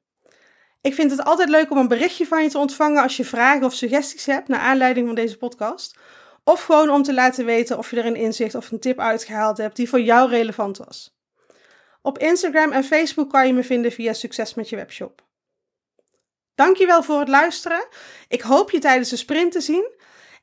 Ik 0.80 0.94
vind 0.94 1.10
het 1.10 1.24
altijd 1.24 1.48
leuk 1.48 1.70
om 1.70 1.78
een 1.78 1.88
berichtje 1.88 2.26
van 2.26 2.42
je 2.42 2.48
te 2.48 2.58
ontvangen 2.58 3.02
als 3.02 3.16
je 3.16 3.24
vragen 3.24 3.64
of 3.64 3.74
suggesties 3.74 4.26
hebt 4.26 4.48
naar 4.48 4.60
aanleiding 4.60 5.06
van 5.06 5.14
deze 5.14 5.36
podcast. 5.36 5.98
Of 6.44 6.62
gewoon 6.62 6.90
om 6.90 7.02
te 7.02 7.14
laten 7.14 7.44
weten 7.44 7.78
of 7.78 7.90
je 7.90 7.96
er 7.96 8.06
een 8.06 8.16
inzicht 8.16 8.54
of 8.54 8.70
een 8.70 8.80
tip 8.80 8.98
uitgehaald 8.98 9.56
hebt 9.56 9.76
die 9.76 9.88
voor 9.88 10.00
jou 10.00 10.30
relevant 10.30 10.78
was. 10.78 11.18
Op 12.02 12.18
Instagram 12.18 12.72
en 12.72 12.84
Facebook 12.84 13.30
kan 13.30 13.46
je 13.46 13.52
me 13.52 13.62
vinden 13.62 13.92
via 13.92 14.12
Succes 14.12 14.54
met 14.54 14.68
je 14.68 14.76
webshop. 14.76 15.24
Dankjewel 16.54 17.02
voor 17.02 17.18
het 17.18 17.28
luisteren. 17.28 17.86
Ik 18.28 18.40
hoop 18.40 18.70
je 18.70 18.78
tijdens 18.78 19.10
de 19.10 19.16
sprint 19.16 19.52
te 19.52 19.60
zien 19.60 19.98